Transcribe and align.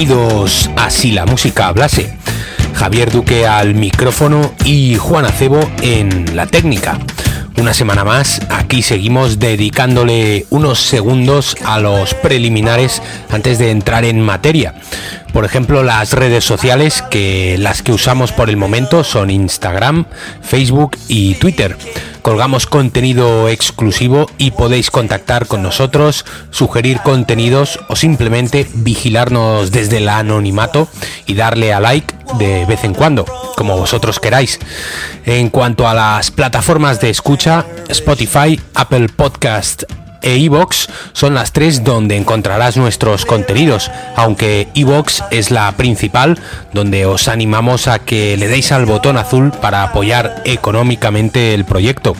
Bienvenidos 0.00 0.70
a 0.76 0.88
Si 0.88 1.12
la 1.12 1.26
música 1.26 1.66
hablase. 1.68 2.16
Javier 2.72 3.12
Duque 3.12 3.46
al 3.46 3.74
micrófono 3.74 4.54
y 4.64 4.96
Juan 4.96 5.26
Acebo 5.26 5.60
en 5.82 6.34
la 6.34 6.46
técnica. 6.46 6.98
Una 7.58 7.74
semana 7.74 8.02
más, 8.02 8.40
aquí 8.48 8.80
seguimos 8.80 9.38
dedicándole 9.38 10.46
unos 10.48 10.80
segundos 10.80 11.54
a 11.66 11.80
los 11.80 12.14
preliminares 12.14 13.02
antes 13.28 13.58
de 13.58 13.72
entrar 13.72 14.06
en 14.06 14.22
materia. 14.22 14.74
Por 15.34 15.44
ejemplo, 15.44 15.82
las 15.82 16.14
redes 16.14 16.44
sociales 16.44 17.02
que 17.10 17.58
las 17.58 17.82
que 17.82 17.92
usamos 17.92 18.32
por 18.32 18.48
el 18.48 18.56
momento 18.56 19.04
son 19.04 19.28
Instagram, 19.28 20.06
Facebook 20.40 20.96
y 21.08 21.34
Twitter. 21.34 21.76
Colgamos 22.22 22.66
contenido 22.66 23.48
exclusivo 23.48 24.30
y 24.38 24.50
podéis 24.50 24.90
contactar 24.90 25.46
con 25.46 25.62
nosotros, 25.62 26.24
sugerir 26.50 27.00
contenidos 27.02 27.80
o 27.88 27.96
simplemente 27.96 28.66
vigilarnos 28.74 29.70
desde 29.70 29.98
el 29.98 30.08
anonimato 30.08 30.88
y 31.26 31.34
darle 31.34 31.72
a 31.72 31.80
like 31.80 32.14
de 32.38 32.66
vez 32.66 32.84
en 32.84 32.94
cuando, 32.94 33.24
como 33.56 33.76
vosotros 33.76 34.20
queráis. 34.20 34.58
En 35.24 35.50
cuanto 35.50 35.88
a 35.88 35.94
las 35.94 36.30
plataformas 36.30 37.00
de 37.00 37.10
escucha, 37.10 37.64
Spotify, 37.88 38.60
Apple 38.74 39.08
Podcast, 39.08 39.84
e 40.22 40.36
iVoox 40.36 40.88
son 41.12 41.34
las 41.34 41.52
tres 41.52 41.84
donde 41.84 42.16
encontrarás 42.16 42.76
nuestros 42.76 43.26
contenidos, 43.26 43.90
aunque 44.16 44.68
iVoox 44.74 45.22
es 45.30 45.50
la 45.50 45.70
principal 45.72 46.38
donde 46.72 47.06
os 47.06 47.28
animamos 47.28 47.88
a 47.88 47.98
que 47.98 48.36
le 48.36 48.48
deis 48.48 48.72
al 48.72 48.86
botón 48.86 49.16
azul 49.16 49.52
para 49.52 49.82
apoyar 49.82 50.42
económicamente 50.44 51.54
el 51.54 51.64
proyecto. 51.64 52.16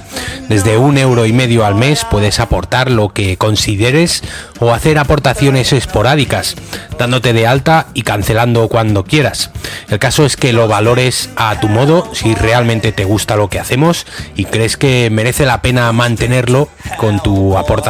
Desde 0.49 0.77
un 0.79 0.99
euro 0.99 1.27
y 1.27 1.33
medio 1.33 1.65
al 1.65 1.75
mes 1.75 2.05
puedes 2.11 2.41
aportar 2.41 2.91
lo 2.91 3.11
que 3.11 3.37
consideres 3.37 4.23
o 4.59 4.73
hacer 4.73 4.99
aportaciones 4.99 5.73
esporádicas, 5.73 6.57
dándote 6.99 7.33
de 7.33 7.47
alta 7.47 7.87
y 7.95 8.03
cancelando 8.03 8.69
cuando 8.69 9.05
quieras. 9.05 9.51
El 9.89 9.99
caso 9.99 10.25
es 10.25 10.37
que 10.37 10.53
lo 10.53 10.69
valores 10.69 11.31
a 11.37 11.61
tu 11.61 11.69
modo 11.69 12.09
si 12.15 12.35
realmente 12.35 12.93
te 12.93 13.05
gusta 13.05 13.37
lo 13.37 13.49
que 13.49 13.61
hacemos 13.61 14.07
y 14.37 14.45
crees 14.45 14.77
que 14.77 15.09
merece 15.11 15.47
la 15.47 15.63
pena 15.63 15.93
mantenerlo 15.93 16.69
con 16.99 17.21
tu 17.21 17.57
aportación. 17.57 17.90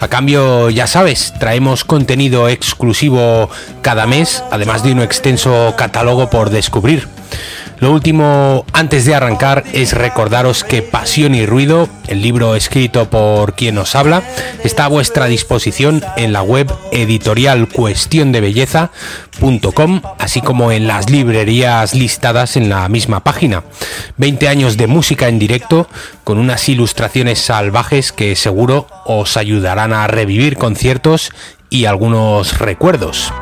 A 0.00 0.08
cambio, 0.08 0.70
ya 0.70 0.86
sabes, 0.86 1.34
traemos 1.38 1.84
contenido 1.84 2.48
exclusivo 2.48 3.50
cada 3.82 4.06
mes, 4.06 4.42
además 4.50 4.82
de 4.82 4.92
un 4.92 5.00
extenso 5.00 5.74
catálogo 5.76 6.30
por 6.30 6.50
descubrir. 6.50 7.08
Lo 7.80 7.92
último, 7.92 8.66
antes 8.74 9.06
de 9.06 9.14
arrancar, 9.14 9.64
es 9.72 9.94
recordaros 9.94 10.64
que 10.64 10.82
Pasión 10.82 11.34
y 11.34 11.46
Ruido, 11.46 11.88
el 12.08 12.20
libro 12.20 12.54
escrito 12.54 13.08
por 13.08 13.54
quien 13.54 13.76
nos 13.76 13.94
habla, 13.94 14.22
está 14.62 14.84
a 14.84 14.88
vuestra 14.88 15.24
disposición 15.26 16.04
en 16.18 16.34
la 16.34 16.42
web 16.42 16.70
editorial 16.92 17.68
cuestión 17.68 18.32
de 18.32 18.42
belleza.com, 18.42 20.02
así 20.18 20.42
como 20.42 20.72
en 20.72 20.86
las 20.86 21.08
librerías 21.08 21.94
listadas 21.94 22.58
en 22.58 22.68
la 22.68 22.86
misma 22.90 23.20
página. 23.20 23.64
20 24.18 24.48
años 24.48 24.76
de 24.76 24.86
música 24.86 25.28
en 25.28 25.38
directo 25.38 25.88
con 26.22 26.36
unas 26.36 26.68
ilustraciones 26.68 27.38
salvajes 27.38 28.12
que 28.12 28.36
seguro 28.36 28.88
os 29.06 29.38
ayudarán 29.38 29.94
a 29.94 30.06
revivir 30.06 30.58
conciertos 30.58 31.30
y 31.70 31.86
algunos 31.86 32.58
recuerdos. 32.58 33.32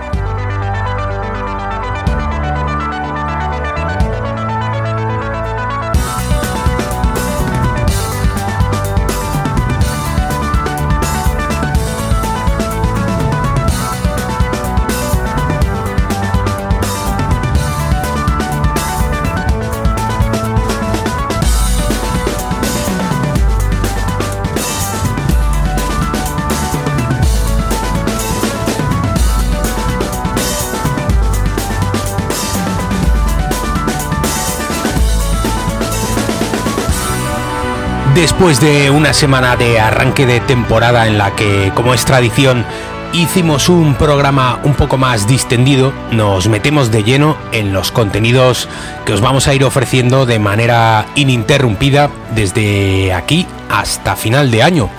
Después 38.19 38.61
de 38.61 38.91
una 38.91 39.15
semana 39.15 39.55
de 39.55 39.79
arranque 39.79 40.27
de 40.27 40.41
temporada 40.41 41.07
en 41.07 41.19
la 41.19 41.37
que, 41.37 41.71
como 41.77 41.95
es 41.95 42.05
tradición, 42.05 42.65
hicimos 43.13 43.69
un 43.69 43.95
programa 43.95 44.59
un 44.65 44.75
poco 44.75 44.99
más 44.99 45.29
distendido, 45.29 45.93
nos 46.11 46.49
metemos 46.49 46.91
de 46.91 47.05
lleno 47.05 47.37
en 47.53 47.73
los 47.73 47.93
contenidos 47.93 48.69
que 49.07 49.13
os 49.13 49.21
vamos 49.21 49.47
a 49.47 49.55
ir 49.55 49.63
ofreciendo 49.63 50.27
de 50.27 50.41
manera 50.41 51.07
ininterrumpida 51.15 52.11
desde 52.35 53.13
aquí 53.15 53.47
hasta 53.71 54.17
final 54.17 54.51
de 54.51 54.65
año, 54.65 54.91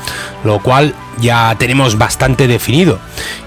lo 0.46 0.60
cual 0.60 0.96
ya 1.20 1.54
tenemos 1.60 1.98
bastante 1.98 2.48
definido. 2.48 3.00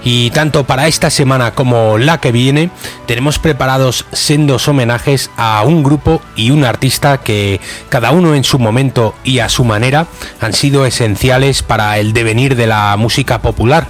Y 0.03 0.31
tanto 0.31 0.65
para 0.65 0.87
esta 0.87 1.09
semana 1.09 1.51
como 1.51 1.97
la 1.97 2.19
que 2.19 2.31
viene, 2.31 2.69
tenemos 3.05 3.39
preparados 3.39 4.05
sendos 4.11 4.67
homenajes 4.67 5.29
a 5.37 5.63
un 5.63 5.83
grupo 5.83 6.21
y 6.35 6.51
un 6.51 6.65
artista 6.65 7.19
que 7.19 7.61
cada 7.89 8.11
uno 8.11 8.35
en 8.35 8.43
su 8.43 8.59
momento 8.59 9.15
y 9.23 9.39
a 9.39 9.49
su 9.49 9.63
manera 9.63 10.07
han 10.41 10.53
sido 10.53 10.85
esenciales 10.85 11.63
para 11.63 11.97
el 11.99 12.13
devenir 12.13 12.55
de 12.55 12.67
la 12.67 12.95
música 12.97 13.41
popular. 13.41 13.87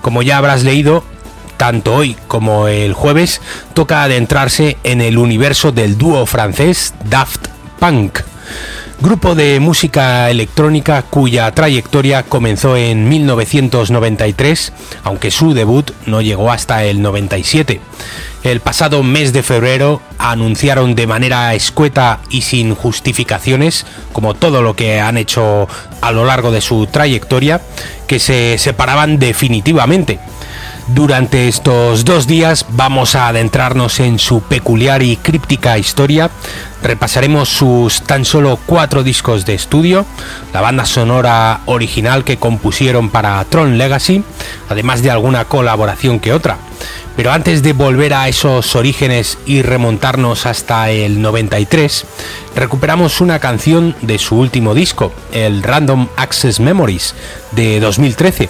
Como 0.00 0.22
ya 0.22 0.38
habrás 0.38 0.62
leído, 0.62 1.04
tanto 1.56 1.94
hoy 1.94 2.16
como 2.26 2.68
el 2.68 2.94
jueves 2.94 3.40
toca 3.74 4.02
adentrarse 4.02 4.78
en 4.82 5.02
el 5.02 5.18
universo 5.18 5.72
del 5.72 5.98
dúo 5.98 6.24
francés 6.24 6.94
Daft 7.04 7.48
Punk 7.78 8.20
grupo 9.00 9.34
de 9.34 9.60
música 9.60 10.28
electrónica 10.30 11.02
cuya 11.02 11.50
trayectoria 11.52 12.22
comenzó 12.22 12.76
en 12.76 13.08
1993, 13.08 14.72
aunque 15.04 15.30
su 15.30 15.54
debut 15.54 15.90
no 16.04 16.20
llegó 16.20 16.52
hasta 16.52 16.84
el 16.84 17.00
97. 17.00 17.80
El 18.42 18.60
pasado 18.60 19.02
mes 19.02 19.32
de 19.32 19.42
febrero 19.42 20.02
anunciaron 20.18 20.94
de 20.94 21.06
manera 21.06 21.54
escueta 21.54 22.20
y 22.28 22.42
sin 22.42 22.74
justificaciones, 22.74 23.86
como 24.12 24.34
todo 24.34 24.60
lo 24.60 24.76
que 24.76 25.00
han 25.00 25.16
hecho 25.16 25.66
a 26.02 26.12
lo 26.12 26.26
largo 26.26 26.50
de 26.50 26.60
su 26.60 26.86
trayectoria, 26.86 27.60
que 28.06 28.18
se 28.18 28.58
separaban 28.58 29.18
definitivamente. 29.18 30.20
Durante 30.88 31.46
estos 31.46 32.04
dos 32.04 32.26
días 32.26 32.66
vamos 32.70 33.14
a 33.14 33.28
adentrarnos 33.28 34.00
en 34.00 34.18
su 34.18 34.42
peculiar 34.42 35.02
y 35.02 35.16
críptica 35.16 35.78
historia, 35.78 36.30
repasaremos 36.82 37.48
sus 37.48 38.02
tan 38.02 38.24
solo 38.24 38.58
cuatro 38.66 39.02
discos 39.02 39.44
de 39.46 39.54
estudio, 39.54 40.06
la 40.52 40.60
banda 40.60 40.84
sonora 40.84 41.60
original 41.66 42.24
que 42.24 42.36
compusieron 42.36 43.10
para 43.10 43.44
Tron 43.44 43.78
Legacy, 43.78 44.22
además 44.68 45.02
de 45.02 45.10
alguna 45.10 45.44
colaboración 45.44 46.20
que 46.20 46.32
otra. 46.32 46.56
Pero 47.16 47.32
antes 47.32 47.62
de 47.62 47.74
volver 47.74 48.14
a 48.14 48.28
esos 48.28 48.74
orígenes 48.76 49.36
y 49.44 49.62
remontarnos 49.62 50.46
hasta 50.46 50.90
el 50.90 51.20
93, 51.20 52.06
recuperamos 52.54 53.20
una 53.20 53.38
canción 53.38 53.94
de 54.00 54.18
su 54.18 54.38
último 54.38 54.74
disco, 54.74 55.12
el 55.32 55.62
Random 55.62 56.08
Access 56.16 56.60
Memories, 56.60 57.14
de 57.52 57.80
2013 57.80 58.48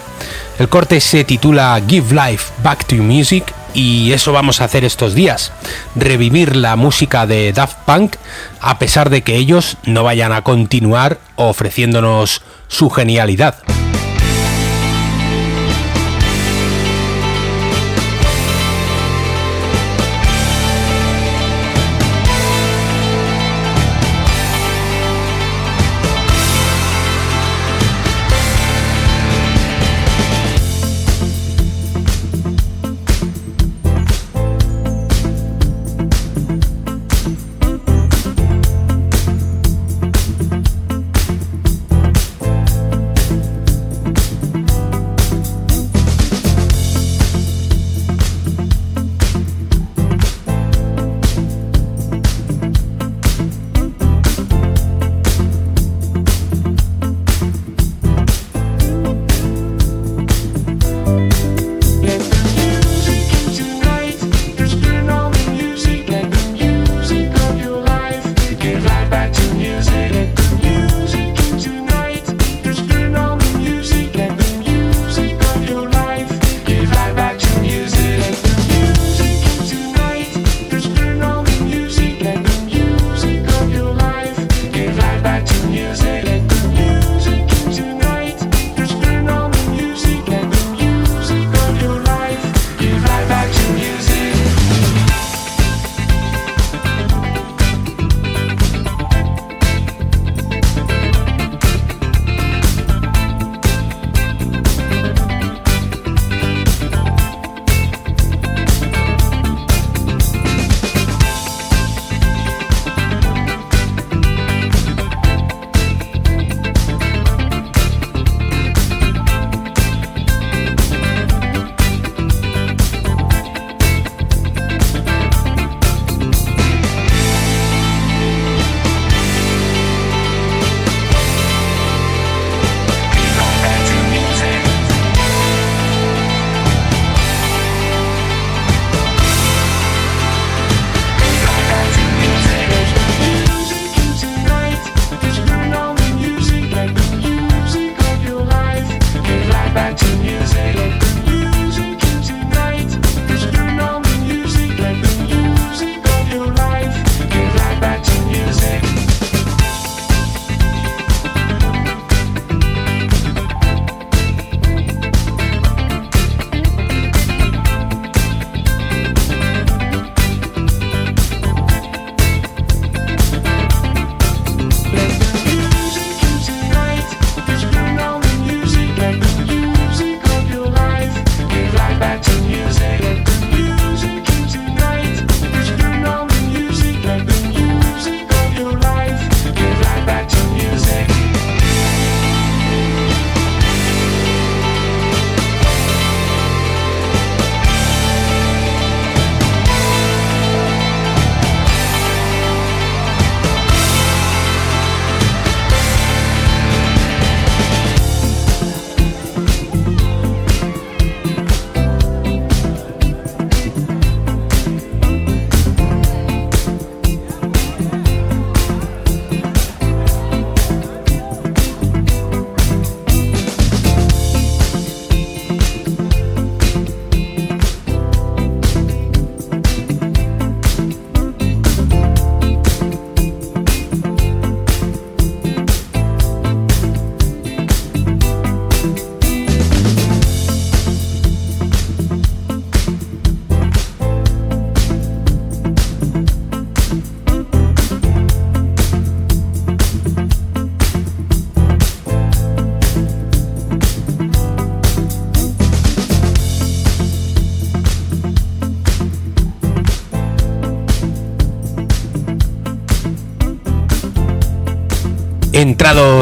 el 0.60 0.69
corte 0.69 1.00
se 1.00 1.25
titula 1.25 1.81
Give 1.88 2.14
Life 2.14 2.52
Back 2.62 2.84
to 2.84 2.96
Music 2.96 3.54
y 3.75 4.12
eso 4.12 4.32
vamos 4.32 4.61
a 4.61 4.64
hacer 4.64 4.84
estos 4.84 5.14
días, 5.14 5.52
revivir 5.94 6.56
la 6.56 6.76
música 6.76 7.26
de 7.26 7.52
Daft 7.52 7.78
Punk 7.87 8.17
a 8.61 8.78
pesar 8.78 9.11
de 9.11 9.22
que 9.22 9.37
ellos 9.37 9.76
no 9.84 10.05
vayan 10.05 10.32
a 10.32 10.43
continuar 10.43 11.19
ofreciéndonos 11.37 12.43
su 12.69 12.90
genialidad. 12.90 13.56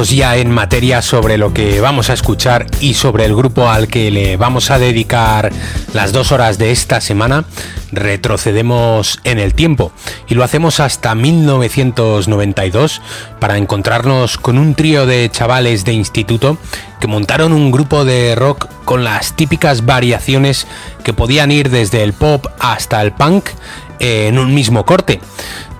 Ya 0.04 0.36
en 0.36 0.52
materia 0.52 1.02
sobre 1.02 1.38
lo 1.38 1.52
que 1.52 1.80
vamos 1.80 2.08
a 2.08 2.12
escuchar 2.12 2.66
y 2.80 2.94
sobre 2.94 3.24
el 3.24 3.34
grupo 3.34 3.68
al 3.68 3.88
que 3.88 4.12
le 4.12 4.36
vamos 4.36 4.70
a 4.70 4.78
dedicar 4.78 5.50
las 5.92 6.12
dos 6.12 6.30
horas 6.30 6.56
de 6.56 6.70
esta 6.70 7.00
semana, 7.00 7.44
retrocedemos 7.90 9.18
en 9.24 9.40
el 9.40 9.54
tiempo 9.54 9.90
y 10.28 10.34
lo 10.34 10.44
hacemos 10.44 10.78
hasta 10.78 11.16
1992 11.16 13.02
para 13.40 13.58
encontrarnos 13.58 14.38
con 14.38 14.56
un 14.56 14.76
trío 14.76 15.04
de 15.04 15.28
chavales 15.32 15.84
de 15.84 15.94
instituto 15.94 16.58
que 17.00 17.08
montaron 17.08 17.52
un 17.52 17.72
grupo 17.72 18.04
de 18.04 18.36
rock 18.36 18.68
con 18.84 19.02
las 19.02 19.34
típicas 19.34 19.84
variaciones 19.84 20.68
que 21.02 21.12
podían 21.12 21.50
ir 21.50 21.70
desde 21.70 22.04
el 22.04 22.12
pop 22.12 22.46
hasta 22.60 23.02
el 23.02 23.12
punk 23.12 23.48
en 23.98 24.38
un 24.38 24.54
mismo 24.54 24.84
corte. 24.84 25.20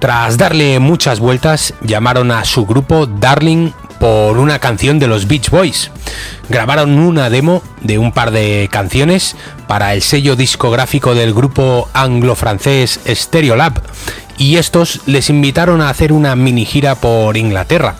Tras 0.00 0.37
darle 0.38 0.80
muchas 0.80 1.20
vueltas, 1.20 1.72
llamaron 1.82 2.32
a 2.32 2.44
su 2.44 2.66
grupo 2.66 3.06
Darling 3.06 3.70
por 3.99 4.38
una 4.38 4.59
canción 4.59 4.99
de 4.99 5.07
los 5.07 5.26
Beach 5.26 5.50
Boys. 5.50 5.90
Grabaron 6.49 6.99
una 6.99 7.31
demo 7.31 7.62
de 7.81 7.99
un 7.99 8.12
par 8.12 8.31
de 8.31 8.69
canciones 8.71 9.37
para 9.67 9.95
el 9.95 10.02
sello 10.02 10.37
discográfico 10.37 11.14
del 11.14 11.35
grupo 11.35 11.88
anglo-francés 11.93 13.00
Stereolab 13.07 13.83
y 14.38 14.57
estos 14.57 15.00
les 15.07 15.31
invitaron 15.31 15.81
a 15.81 15.90
hacer 15.90 16.12
una 16.12 16.37
mini 16.37 16.64
gira 16.64 16.95
por 16.95 17.37
Inglaterra. 17.37 17.97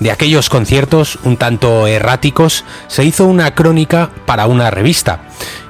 De 0.00 0.12
aquellos 0.12 0.48
conciertos 0.48 1.18
un 1.24 1.36
tanto 1.36 1.86
erráticos 1.86 2.64
se 2.86 3.04
hizo 3.04 3.24
una 3.24 3.54
crónica 3.54 4.10
para 4.26 4.46
una 4.46 4.70
revista 4.70 5.20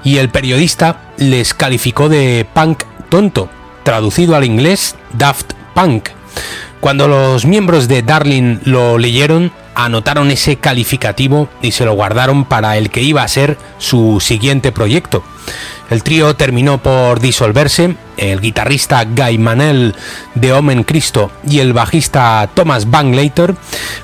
y 0.04 0.18
el 0.18 0.28
periodista 0.28 1.12
les 1.16 1.54
calificó 1.54 2.08
de 2.08 2.46
punk 2.52 2.82
tonto, 3.08 3.48
traducido 3.84 4.36
al 4.36 4.44
inglés 4.44 4.96
Daft 5.14 5.52
Punk. 5.74 6.10
Cuando 6.80 7.08
los 7.08 7.44
miembros 7.44 7.88
de 7.88 8.02
Darling 8.02 8.58
lo 8.64 8.98
leyeron, 8.98 9.50
anotaron 9.78 10.32
ese 10.32 10.56
calificativo 10.56 11.48
y 11.62 11.70
se 11.70 11.84
lo 11.84 11.92
guardaron 11.92 12.44
para 12.44 12.76
el 12.76 12.90
que 12.90 13.00
iba 13.00 13.22
a 13.22 13.28
ser 13.28 13.56
su 13.78 14.18
siguiente 14.20 14.72
proyecto. 14.72 15.22
El 15.88 16.02
trío 16.02 16.34
terminó 16.34 16.78
por 16.78 17.20
disolverse, 17.20 17.96
el 18.16 18.40
guitarrista 18.40 19.04
Guy 19.04 19.38
Manel 19.38 19.94
de 20.34 20.52
Omen 20.52 20.82
Cristo 20.82 21.30
y 21.48 21.60
el 21.60 21.72
bajista 21.72 22.50
Thomas 22.54 22.90
Banglater 22.90 23.54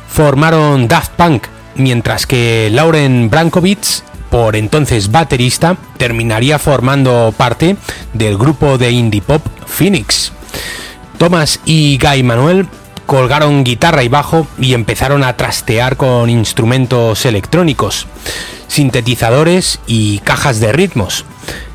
formaron 0.08 0.86
Daft 0.86 1.12
Punk, 1.16 1.46
mientras 1.74 2.26
que 2.26 2.70
Lauren 2.70 3.28
Brankovitz, 3.28 4.04
por 4.30 4.54
entonces 4.54 5.10
baterista, 5.10 5.76
terminaría 5.98 6.60
formando 6.60 7.34
parte 7.36 7.76
del 8.12 8.38
grupo 8.38 8.78
de 8.78 8.92
indie 8.92 9.22
pop 9.22 9.44
Phoenix. 9.66 10.32
Thomas 11.18 11.58
y 11.64 11.98
Guy 11.98 12.22
Manuel 12.22 12.68
colgaron 13.06 13.64
guitarra 13.64 14.02
y 14.02 14.08
bajo 14.08 14.46
y 14.58 14.74
empezaron 14.74 15.24
a 15.24 15.36
trastear 15.36 15.96
con 15.96 16.30
instrumentos 16.30 17.24
electrónicos, 17.26 18.06
sintetizadores 18.68 19.80
y 19.86 20.18
cajas 20.18 20.60
de 20.60 20.72
ritmos. 20.72 21.24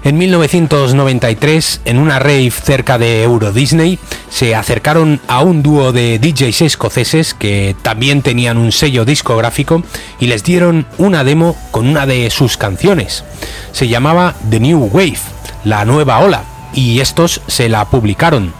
En 0.03 0.17
1993, 0.17 1.81
en 1.85 1.99
una 1.99 2.19
rave 2.19 2.51
cerca 2.51 2.97
de 2.97 3.23
Euro 3.23 3.51
Disney, 3.51 3.99
se 4.29 4.55
acercaron 4.55 5.19
a 5.27 5.41
un 5.41 5.61
dúo 5.61 5.91
de 5.91 6.19
DJs 6.19 6.61
escoceses 6.61 7.33
que 7.33 7.75
también 7.81 8.21
tenían 8.21 8.57
un 8.57 8.71
sello 8.71 9.03
discográfico 9.03 9.83
y 10.19 10.27
les 10.27 10.43
dieron 10.43 10.87
una 10.97 11.23
demo 11.23 11.57
con 11.71 11.87
una 11.87 12.05
de 12.05 12.29
sus 12.29 12.55
canciones. 12.55 13.25
Se 13.73 13.87
llamaba 13.89 14.35
The 14.49 14.61
New 14.61 14.89
Wave, 14.91 15.19
la 15.65 15.83
nueva 15.83 16.19
ola, 16.19 16.43
y 16.73 16.99
estos 16.99 17.41
se 17.47 17.69
la 17.69 17.85
publicaron. 17.85 18.53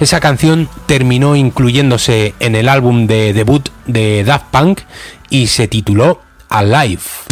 Esa 0.00 0.20
canción 0.20 0.68
terminó 0.86 1.36
incluyéndose 1.36 2.34
en 2.40 2.54
el 2.54 2.68
álbum 2.68 3.06
de 3.06 3.32
debut 3.32 3.68
de 3.86 4.24
Daft 4.24 4.46
Punk 4.50 4.80
y 5.28 5.48
se 5.48 5.68
tituló 5.68 6.22
Alive. 6.48 7.29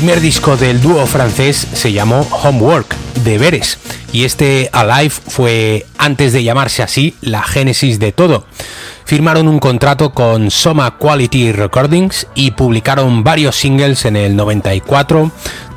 Primer 0.00 0.22
disco 0.22 0.56
del 0.56 0.80
dúo 0.80 1.04
francés 1.04 1.66
se 1.74 1.92
llamó 1.92 2.26
Homework, 2.42 2.96
Deberes, 3.22 3.76
y 4.14 4.24
este 4.24 4.70
Alive 4.72 5.10
fue, 5.10 5.84
antes 5.98 6.32
de 6.32 6.42
llamarse 6.42 6.82
así, 6.82 7.16
la 7.20 7.42
génesis 7.42 7.98
de 7.98 8.10
todo. 8.10 8.46
Firmaron 9.04 9.46
un 9.46 9.58
contrato 9.58 10.14
con 10.14 10.50
Soma 10.50 10.96
Quality 10.96 11.52
Recordings 11.52 12.28
y 12.34 12.52
publicaron 12.52 13.24
varios 13.24 13.56
singles 13.56 14.06
en 14.06 14.16
el 14.16 14.36
94, 14.36 15.30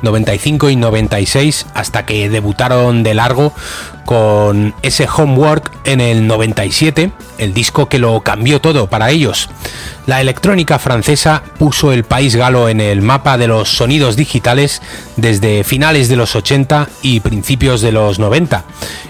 95 0.04 0.70
y 0.70 0.76
96 0.76 1.66
hasta 1.74 2.06
que 2.06 2.28
debutaron 2.28 3.02
de 3.02 3.14
largo 3.14 3.52
con 4.04 4.74
ese 4.82 5.08
Homework 5.08 5.72
en 5.84 6.00
el 6.00 6.26
97, 6.26 7.10
el 7.38 7.54
disco 7.54 7.88
que 7.88 7.98
lo 7.98 8.20
cambió 8.20 8.60
todo 8.60 8.88
para 8.88 9.10
ellos. 9.10 9.48
La 10.06 10.20
electrónica 10.20 10.78
francesa 10.78 11.42
puso 11.58 11.92
el 11.92 12.04
país 12.04 12.36
galo 12.36 12.68
en 12.68 12.80
el 12.80 13.00
mapa 13.00 13.38
de 13.38 13.48
los 13.48 13.70
sonidos 13.70 14.16
digitales 14.16 14.82
desde 15.16 15.64
finales 15.64 16.08
de 16.08 16.16
los 16.16 16.36
80 16.36 16.88
y 17.02 17.20
principios 17.20 17.80
de 17.80 17.92
los 17.92 18.18
90. 18.18 18.64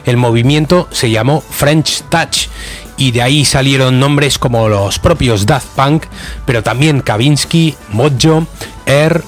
El 0.05 0.17
movimiento 0.17 0.89
se 0.93 1.11
llamó 1.11 1.41
French 1.41 2.03
Touch 2.09 2.49
y 2.97 3.11
de 3.11 3.23
ahí 3.23 3.45
salieron 3.45 3.99
nombres 3.99 4.39
como 4.39 4.69
los 4.69 5.01
propios 5.01 5.47
Daft 5.47 5.67
Punk, 5.75 6.05
pero 6.47 6.63
también 6.63 7.01
Kavinsky, 7.01 7.75
Mojo, 7.91 8.47
Air, 8.87 9.25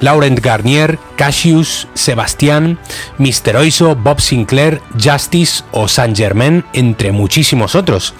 Laurent 0.00 0.40
Garnier, 0.40 0.98
Cassius, 1.16 1.88
Sebastián, 1.94 2.78
Mr. 3.18 3.56
Oiso, 3.56 3.94
Bob 3.94 4.20
Sinclair, 4.20 4.80
Justice 5.02 5.62
o 5.72 5.88
Saint 5.88 6.16
Germain, 6.16 6.64
entre 6.72 7.12
muchísimos 7.12 7.74
otros. 7.74 8.14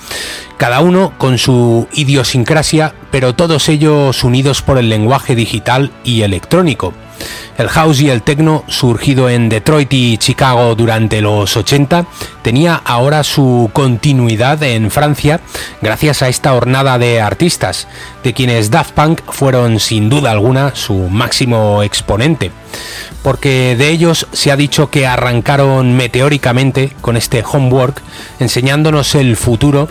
Cada 0.57 0.81
uno 0.81 1.15
con 1.17 1.39
su 1.39 1.89
idiosincrasia, 1.93 2.95
pero 3.11 3.35
todos 3.35 3.69
ellos 3.69 4.25
unidos 4.25 4.63
por 4.63 4.79
el 4.79 4.89
lenguaje 4.89 5.35
digital 5.35 5.91
y 6.05 6.23
electrónico. 6.23 6.95
El 7.59 7.69
house 7.69 8.01
y 8.01 8.09
el 8.09 8.23
techno, 8.23 8.65
surgido 8.69 9.29
en 9.29 9.51
Detroit 9.51 9.93
y 9.93 10.17
Chicago 10.17 10.75
durante 10.75 11.21
los 11.21 11.55
80, 11.57 12.07
tenía 12.41 12.81
ahora 12.83 13.23
su 13.23 13.69
continuidad 13.75 14.63
en 14.63 14.91
Francia 14.91 15.41
gracias 15.83 16.23
a 16.23 16.29
esta 16.29 16.55
hornada 16.55 16.99
de 16.99 17.21
artistas, 17.21 17.87
de 18.25 18.33
quienes 18.33 18.71
Daft 18.71 18.93
Punk 18.93 19.21
fueron 19.29 19.79
sin 19.79 20.09
duda 20.09 20.31
alguna 20.31 20.75
su 20.75 20.95
máximo 20.95 21.83
exponente. 21.83 22.51
Porque 23.23 23.77
de 23.77 23.91
ellos 23.91 24.27
se 24.33 24.51
ha 24.51 24.57
dicho 24.57 24.89
que 24.89 25.07
arrancaron 25.07 25.95
meteóricamente 25.95 26.95
con 27.03 27.19
este 27.19 27.45
homework, 27.45 28.01
enseñándonos 28.39 29.15
el 29.15 29.37
futuro 29.37 29.91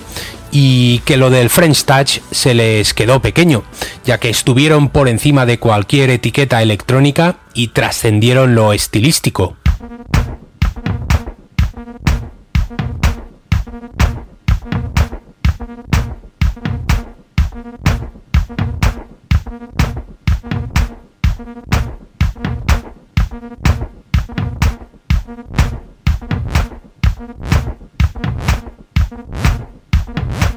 y 0.52 1.00
que 1.00 1.18
lo 1.18 1.30
del 1.30 1.50
French 1.50 1.84
Touch 1.86 2.20
se 2.32 2.54
les 2.54 2.94
quedó 2.94 3.22
pequeño, 3.22 3.64
ya 4.06 4.18
que 4.18 4.30
estuvieron 4.30 4.90
por 4.90 5.08
encima 5.08 5.46
de 5.46 5.60
cualquier 5.60 6.10
etiqueta 6.10 6.62
electrónica 6.62 7.38
y 7.54 7.70
trascendieron 7.70 8.56
lo 8.56 8.74
estilístico. 8.74 9.56
What? 30.10 30.50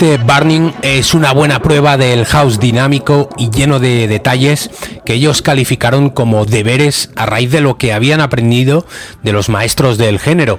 Este 0.00 0.16
Burning 0.16 0.72
es 0.80 1.12
una 1.12 1.34
buena 1.34 1.60
prueba 1.60 1.98
del 1.98 2.24
house 2.24 2.58
dinámico 2.58 3.28
y 3.36 3.50
lleno 3.50 3.80
de 3.80 4.08
detalles 4.08 4.70
que 5.04 5.12
ellos 5.12 5.42
calificaron 5.42 6.08
como 6.08 6.46
deberes 6.46 7.10
a 7.16 7.26
raíz 7.26 7.50
de 7.50 7.60
lo 7.60 7.76
que 7.76 7.92
habían 7.92 8.22
aprendido 8.22 8.86
de 9.22 9.32
los 9.34 9.50
maestros 9.50 9.98
del 9.98 10.18
género. 10.18 10.58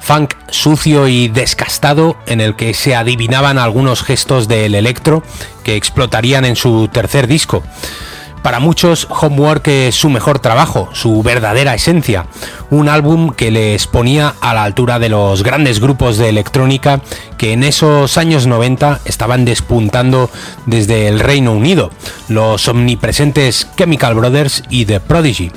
Funk 0.00 0.34
sucio 0.48 1.06
y 1.06 1.28
descastado 1.28 2.16
en 2.26 2.40
el 2.40 2.56
que 2.56 2.74
se 2.74 2.96
adivinaban 2.96 3.58
algunos 3.58 4.02
gestos 4.02 4.48
del 4.48 4.74
electro 4.74 5.22
que 5.62 5.76
explotarían 5.76 6.44
en 6.44 6.56
su 6.56 6.88
tercer 6.88 7.28
disco. 7.28 7.62
Para 8.42 8.58
muchos, 8.58 9.06
Homework 9.10 9.68
es 9.68 9.94
su 9.94 10.08
mejor 10.08 10.38
trabajo, 10.38 10.88
su 10.92 11.22
verdadera 11.22 11.74
esencia, 11.74 12.26
un 12.70 12.88
álbum 12.88 13.34
que 13.34 13.50
les 13.50 13.86
ponía 13.86 14.34
a 14.40 14.54
la 14.54 14.64
altura 14.64 14.98
de 14.98 15.10
los 15.10 15.42
grandes 15.42 15.78
grupos 15.78 16.16
de 16.16 16.30
electrónica 16.30 17.02
que 17.36 17.52
en 17.52 17.62
esos 17.62 18.16
años 18.16 18.46
90 18.46 19.00
estaban 19.04 19.44
despuntando 19.44 20.30
desde 20.64 21.08
el 21.08 21.20
Reino 21.20 21.52
Unido, 21.52 21.90
los 22.28 22.66
omnipresentes 22.66 23.68
Chemical 23.76 24.14
Brothers 24.14 24.62
y 24.70 24.86
The 24.86 25.00
Prodigy. 25.00 25.52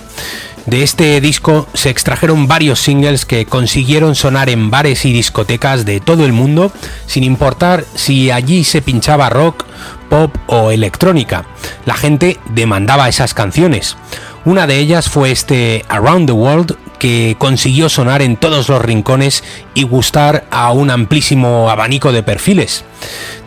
De 0.65 0.81
este 0.81 1.19
disco 1.19 1.67
se 1.73 1.89
extrajeron 1.89 2.47
varios 2.47 2.79
singles 2.79 3.25
que 3.25 3.45
consiguieron 3.45 4.15
sonar 4.15 4.49
en 4.49 4.71
bares 4.71 5.03
y 5.03 5.11
discotecas 5.11 5.83
de 5.83 5.99
todo 5.99 6.25
el 6.25 6.31
mundo, 6.31 6.71
sin 7.05 7.25
importar 7.25 7.83
si 7.95 8.31
allí 8.31 8.63
se 8.63 8.81
pinchaba 8.81 9.29
rock, 9.29 9.65
pop 10.09 10.33
o 10.47 10.71
electrónica. 10.71 11.45
La 11.85 11.95
gente 11.95 12.39
demandaba 12.51 13.09
esas 13.09 13.33
canciones. 13.33 13.97
Una 14.45 14.65
de 14.65 14.77
ellas 14.77 15.09
fue 15.09 15.31
este 15.31 15.83
Around 15.89 16.27
the 16.27 16.33
World 16.33 16.77
que 17.03 17.35
consiguió 17.37 17.89
sonar 17.89 18.21
en 18.21 18.37
todos 18.37 18.69
los 18.69 18.81
rincones 18.81 19.43
y 19.73 19.83
gustar 19.83 20.45
a 20.51 20.71
un 20.71 20.89
amplísimo 20.89 21.69
abanico 21.69 22.13
de 22.13 22.23
perfiles, 22.23 22.85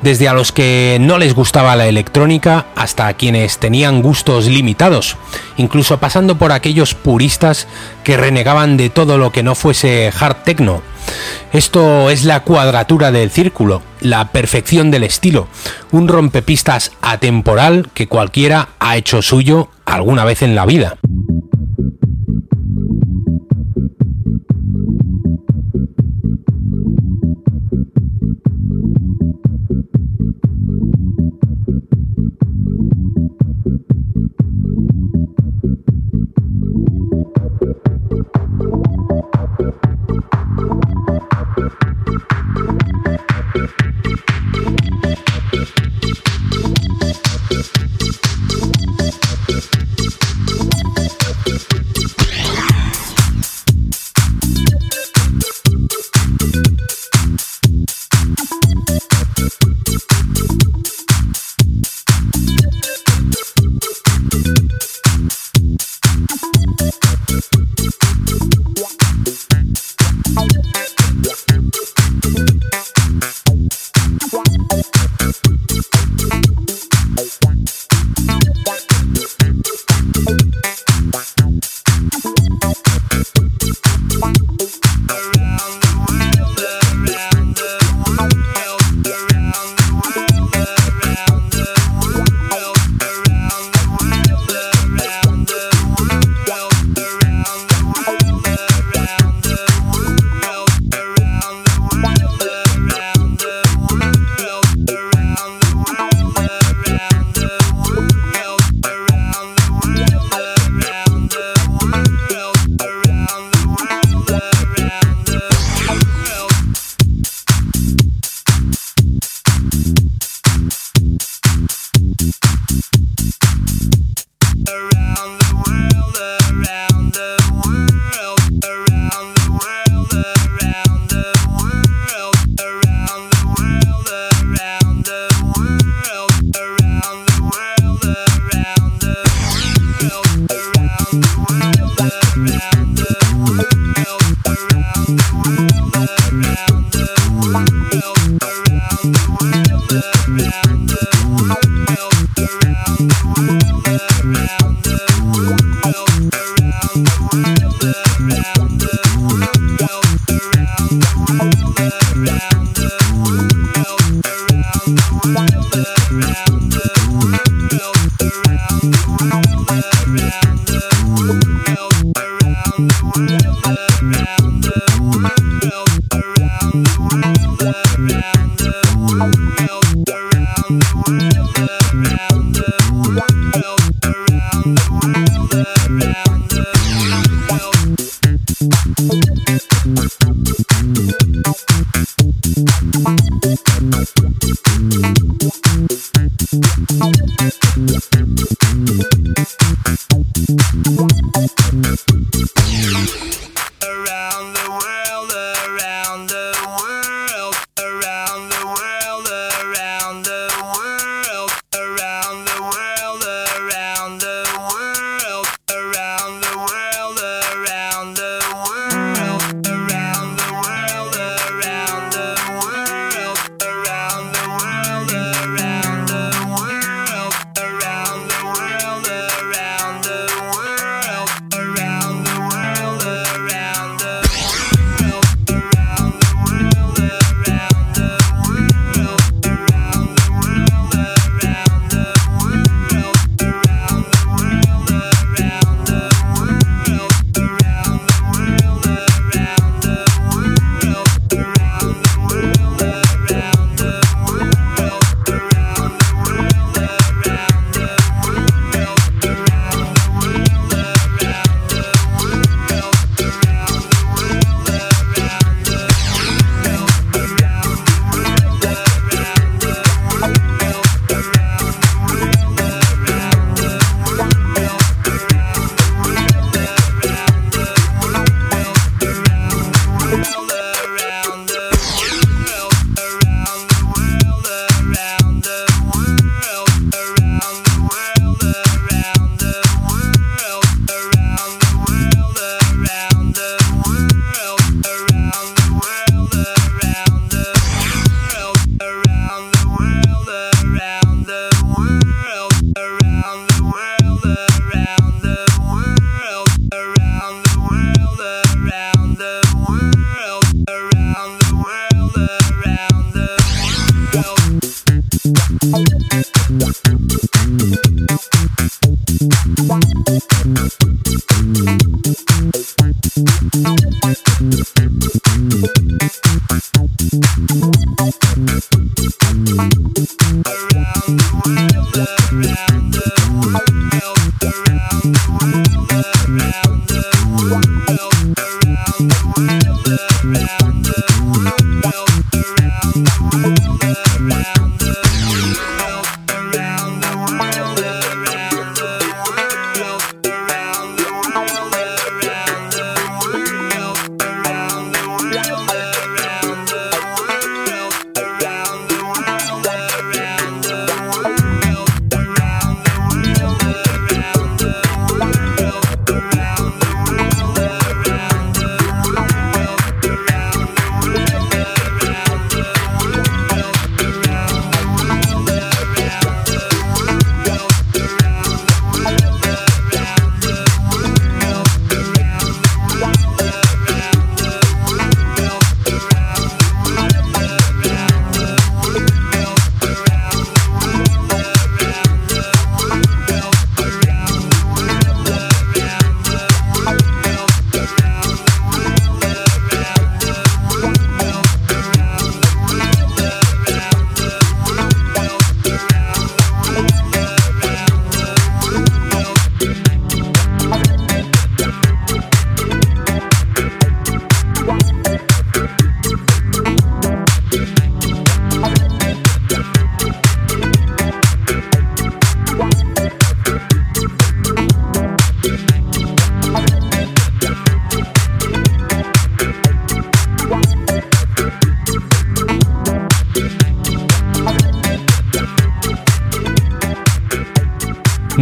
desde 0.03 0.29
a 0.29 0.35
los 0.35 0.53
que 0.53 0.99
no 1.01 1.17
les 1.17 1.35
gustaba 1.35 1.75
la 1.75 1.87
electrónica 1.87 2.67
hasta 2.77 3.07
a 3.07 3.15
quienes 3.15 3.57
tenían 3.57 4.03
gustos 4.03 4.45
limitados, 4.45 5.17
incluso 5.57 5.97
pasando 5.97 6.37
por 6.37 6.53
aquellos 6.53 6.93
puristas 6.93 7.67
que 8.05 8.19
renegaban 8.19 8.77
de 8.77 8.91
todo 8.91 9.17
lo 9.17 9.33
que 9.33 9.43
no 9.43 9.55
fuese 9.55 10.13
hard 10.21 10.37
techno. 10.45 10.83
Esto 11.55 12.11
es 12.11 12.25
la 12.25 12.41
cuadratura 12.41 13.11
del 13.11 13.31
círculo, 13.31 13.81
la 14.03 14.33
perfección 14.33 14.91
del 14.91 15.05
estilo, 15.05 15.49
un 15.93 16.09
rompepistas 16.09 16.93
atemporal 17.01 17.89
que 17.95 18.07
cualquiera 18.07 18.69
ha 18.81 18.99
hecho 18.99 19.23
suyo 19.23 19.71
alguna 19.87 20.27
vez 20.27 20.43
en 20.43 20.55
la 20.55 20.67
vida. 20.67 20.99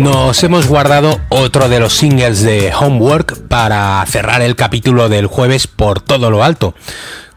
Nos 0.04 0.44
hemos 0.44 0.68
guardado 0.68 1.18
otro 1.30 1.70
de 1.70 1.80
los 1.80 1.94
singles 1.94 2.42
de 2.42 2.70
Homework 2.78 3.48
para 3.48 4.04
cerrar 4.04 4.42
el 4.42 4.54
capítulo 4.54 5.08
del 5.08 5.28
jueves 5.28 5.66
por 5.66 6.02
todo 6.02 6.30
lo 6.30 6.44
alto. 6.44 6.74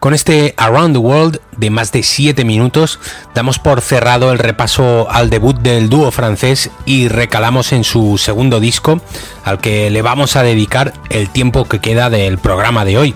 Con 0.02 0.14
este 0.14 0.54
Around 0.58 0.96
the 0.96 1.00
World 1.00 1.40
de 1.56 1.70
más 1.70 1.94
de 1.94 2.04
7 2.04 2.44
minutos 2.44 3.00
damos 3.34 3.58
por 3.58 3.80
cerrado 3.80 4.34
el 4.34 4.38
repaso 4.38 5.08
al 5.10 5.30
debut 5.30 5.58
del 5.60 5.88
dúo 5.88 6.12
francés 6.12 6.70
y 6.86 7.08
recalamos 7.08 7.72
en 7.72 7.86
su 7.86 8.18
segundo 8.18 8.60
disco 8.60 9.00
al 9.46 9.60
que 9.60 9.90
le 9.90 10.02
vamos 10.02 10.36
a 10.36 10.44
dedicar 10.44 10.92
el 11.10 11.30
tiempo 11.30 11.64
que 11.70 11.80
queda 11.80 12.10
del 12.10 12.38
programa 12.38 12.84
de 12.84 12.98
hoy. 12.98 13.16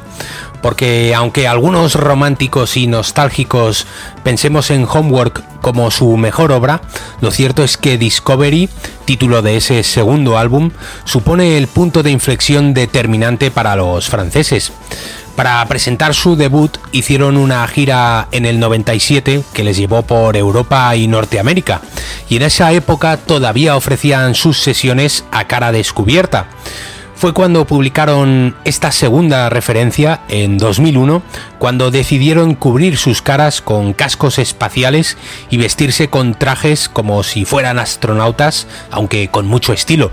Porque 0.61 1.13
aunque 1.15 1.47
algunos 1.47 1.95
románticos 1.95 2.77
y 2.77 2.87
nostálgicos 2.87 3.87
pensemos 4.23 4.69
en 4.71 4.85
Homework 4.85 5.43
como 5.61 5.91
su 5.91 6.17
mejor 6.17 6.51
obra, 6.51 6.81
lo 7.21 7.31
cierto 7.31 7.63
es 7.63 7.77
que 7.77 7.97
Discovery, 7.97 8.69
título 9.05 9.41
de 9.41 9.57
ese 9.57 9.83
segundo 9.83 10.37
álbum, 10.37 10.71
supone 11.03 11.57
el 11.57 11.67
punto 11.67 12.03
de 12.03 12.11
inflexión 12.11 12.73
determinante 12.73 13.51
para 13.51 13.75
los 13.75 14.07
franceses. 14.07 14.71
Para 15.35 15.65
presentar 15.65 16.13
su 16.13 16.35
debut 16.35 16.77
hicieron 16.91 17.37
una 17.37 17.65
gira 17.67 18.27
en 18.31 18.45
el 18.45 18.59
97 18.59 19.43
que 19.53 19.63
les 19.63 19.77
llevó 19.77 20.03
por 20.03 20.35
Europa 20.35 20.95
y 20.95 21.07
Norteamérica 21.07 21.81
y 22.29 22.35
en 22.35 22.43
esa 22.43 22.71
época 22.73 23.17
todavía 23.17 23.75
ofrecían 23.75 24.35
sus 24.35 24.59
sesiones 24.59 25.23
a 25.31 25.47
cara 25.47 25.71
descubierta. 25.71 26.47
Fue 27.21 27.33
cuando 27.33 27.67
publicaron 27.67 28.55
esta 28.63 28.91
segunda 28.91 29.47
referencia 29.51 30.21
en 30.27 30.57
2001, 30.57 31.21
cuando 31.59 31.91
decidieron 31.91 32.55
cubrir 32.55 32.97
sus 32.97 33.21
caras 33.21 33.61
con 33.61 33.93
cascos 33.93 34.39
espaciales 34.39 35.19
y 35.51 35.57
vestirse 35.57 36.09
con 36.09 36.33
trajes 36.33 36.89
como 36.89 37.21
si 37.21 37.45
fueran 37.45 37.77
astronautas, 37.77 38.65
aunque 38.89 39.27
con 39.27 39.45
mucho 39.45 39.71
estilo. 39.71 40.09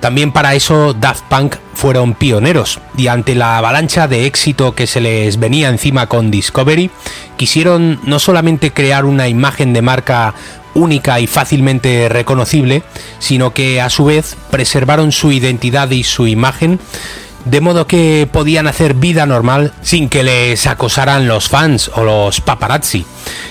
También 0.00 0.32
para 0.32 0.54
eso 0.54 0.94
Daft 0.94 1.24
Punk 1.28 1.56
fueron 1.74 2.14
pioneros 2.14 2.80
y 2.96 3.08
ante 3.08 3.34
la 3.34 3.58
avalancha 3.58 4.08
de 4.08 4.24
éxito 4.24 4.74
que 4.74 4.86
se 4.86 5.02
les 5.02 5.38
venía 5.38 5.68
encima 5.68 6.06
con 6.06 6.30
Discovery, 6.30 6.90
quisieron 7.36 8.00
no 8.04 8.18
solamente 8.18 8.72
crear 8.72 9.04
una 9.04 9.28
imagen 9.28 9.74
de 9.74 9.82
marca 9.82 10.34
única 10.74 11.20
y 11.20 11.26
fácilmente 11.26 12.08
reconocible, 12.08 12.82
sino 13.18 13.52
que 13.52 13.80
a 13.80 13.90
su 13.90 14.04
vez 14.04 14.36
preservaron 14.50 15.12
su 15.12 15.32
identidad 15.32 15.90
y 15.90 16.04
su 16.04 16.26
imagen 16.26 16.78
de 17.44 17.60
modo 17.60 17.86
que 17.86 18.28
podían 18.30 18.66
hacer 18.66 18.94
vida 18.94 19.26
normal 19.26 19.72
sin 19.82 20.08
que 20.08 20.22
les 20.22 20.66
acosaran 20.66 21.26
los 21.26 21.48
fans 21.48 21.90
o 21.94 22.04
los 22.04 22.40
paparazzi. 22.40 23.04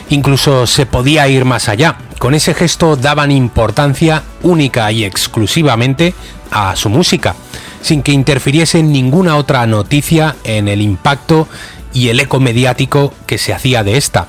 Incluso 0.09 0.67
se 0.67 0.85
podía 0.85 1.27
ir 1.27 1.45
más 1.45 1.69
allá. 1.69 1.97
Con 2.19 2.35
ese 2.35 2.53
gesto 2.53 2.95
daban 2.95 3.31
importancia 3.31 4.23
única 4.43 4.91
y 4.91 5.05
exclusivamente 5.05 6.13
a 6.51 6.75
su 6.75 6.89
música, 6.89 7.35
sin 7.81 8.03
que 8.03 8.11
interfiriese 8.11 8.83
ninguna 8.83 9.37
otra 9.37 9.65
noticia 9.65 10.35
en 10.43 10.67
el 10.67 10.81
impacto 10.81 11.47
y 11.93 12.09
el 12.09 12.19
eco 12.19 12.39
mediático 12.39 13.13
que 13.25 13.37
se 13.37 13.53
hacía 13.53 13.83
de 13.83 13.97
esta. 13.97 14.27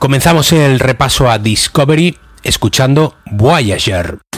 Comenzamos 0.00 0.50
el 0.52 0.80
repaso 0.80 1.28
a 1.30 1.38
Discovery 1.38 2.16
escuchando 2.42 3.16
Voyager. 3.26 4.29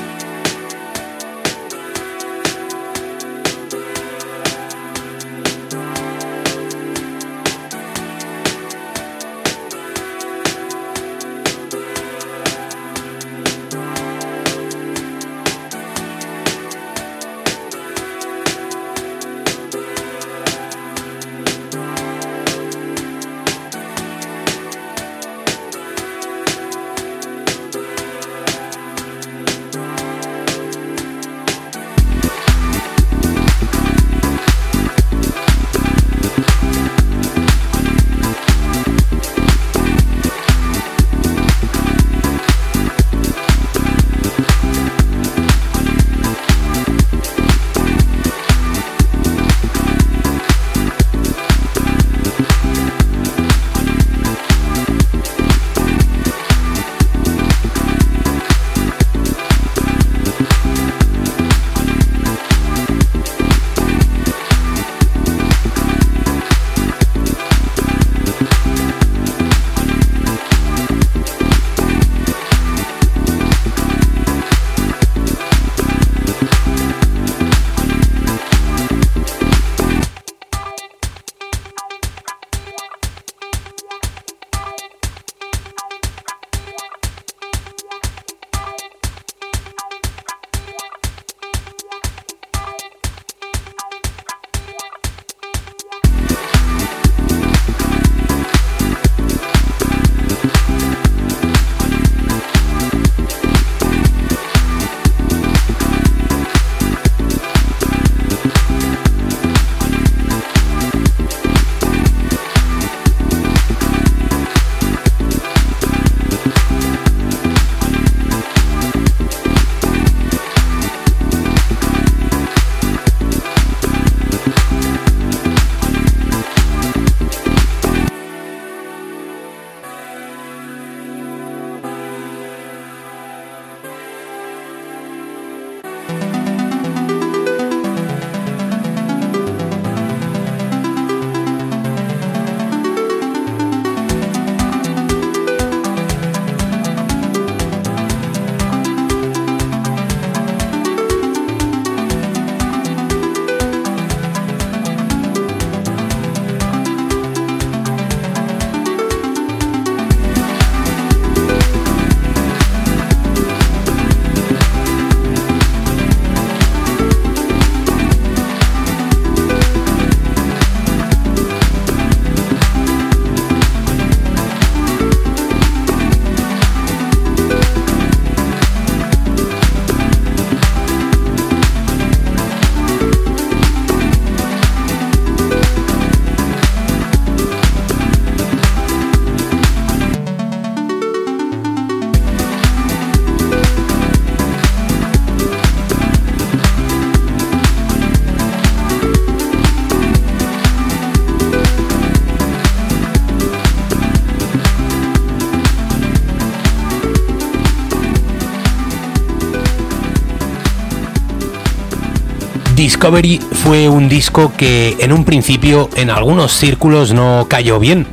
Discovery 212.83 213.39
fue 213.39 213.89
un 213.89 214.09
disco 214.09 214.53
que 214.57 214.97
en 214.99 215.13
un 215.13 215.25
principio 215.25 215.89
en 215.95 216.11
algunos 216.11 216.51
círculos 216.51 217.13
no 217.13 217.47
cayó 217.49 217.79
bien. 217.79 218.09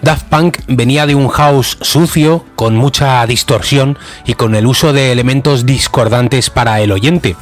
Daft 0.00 0.24
Punk 0.30 0.58
venía 0.66 1.04
de 1.04 1.14
un 1.14 1.28
house 1.28 1.76
sucio, 1.82 2.42
con 2.56 2.74
mucha 2.74 3.26
distorsión 3.26 3.98
y 4.24 4.32
con 4.32 4.54
el 4.54 4.66
uso 4.66 4.94
de 4.94 5.12
elementos 5.12 5.66
discordantes 5.66 6.48
para 6.48 6.80
el 6.80 6.92
oyente. 6.92 7.36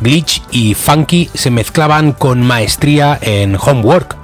Glitch 0.00 0.42
y 0.50 0.74
Funky 0.74 1.30
se 1.32 1.50
mezclaban 1.50 2.12
con 2.12 2.42
maestría 2.42 3.18
en 3.22 3.56
Homework 3.56 4.15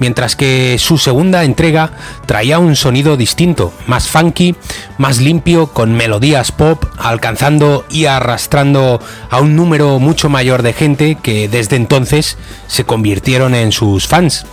mientras 0.00 0.34
que 0.34 0.76
su 0.78 0.98
segunda 0.98 1.44
entrega 1.44 1.92
traía 2.26 2.58
un 2.58 2.74
sonido 2.74 3.16
distinto, 3.16 3.72
más 3.86 4.08
funky, 4.08 4.56
más 4.98 5.20
limpio, 5.20 5.68
con 5.68 5.92
melodías 5.92 6.50
pop, 6.50 6.84
alcanzando 6.98 7.84
y 7.88 8.06
arrastrando 8.06 9.00
a 9.30 9.40
un 9.40 9.54
número 9.54 10.00
mucho 10.00 10.28
mayor 10.28 10.62
de 10.62 10.72
gente 10.72 11.16
que 11.22 11.48
desde 11.48 11.76
entonces 11.76 12.36
se 12.66 12.84
convirtieron 12.84 13.54
en 13.54 13.70
sus 13.70 14.08
fans. 14.08 14.46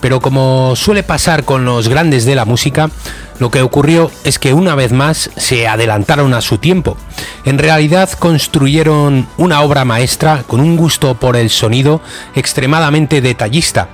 Pero 0.00 0.20
como 0.20 0.76
suele 0.76 1.02
pasar 1.02 1.44
con 1.44 1.64
los 1.64 1.88
grandes 1.88 2.26
de 2.26 2.34
la 2.34 2.44
música, 2.44 2.90
lo 3.38 3.50
que 3.50 3.62
ocurrió 3.62 4.10
es 4.24 4.38
que 4.38 4.54
una 4.54 4.74
vez 4.74 4.92
más 4.92 5.30
se 5.36 5.66
adelantaron 5.66 6.34
a 6.34 6.40
su 6.40 6.58
tiempo. 6.58 6.96
En 7.44 7.58
realidad 7.58 8.10
construyeron 8.18 9.26
una 9.36 9.60
obra 9.60 9.84
maestra 9.84 10.44
con 10.46 10.60
un 10.60 10.76
gusto 10.76 11.14
por 11.14 11.36
el 11.36 11.50
sonido 11.50 12.00
extremadamente 12.34 13.20
detallista. 13.20 13.88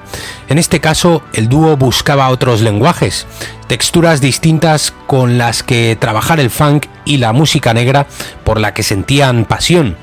En 0.48 0.58
este 0.58 0.80
caso, 0.80 1.22
el 1.32 1.48
dúo 1.48 1.76
buscaba 1.76 2.28
otros 2.28 2.60
lenguajes, 2.60 3.26
texturas 3.66 4.20
distintas 4.20 4.92
con 5.06 5.38
las 5.38 5.62
que 5.62 5.96
trabajar 5.98 6.40
el 6.40 6.50
funk 6.50 6.86
y 7.04 7.16
la 7.16 7.32
música 7.32 7.72
negra 7.72 8.06
por 8.44 8.60
la 8.60 8.74
que 8.74 8.82
sentían 8.82 9.44
pasión 9.44 9.96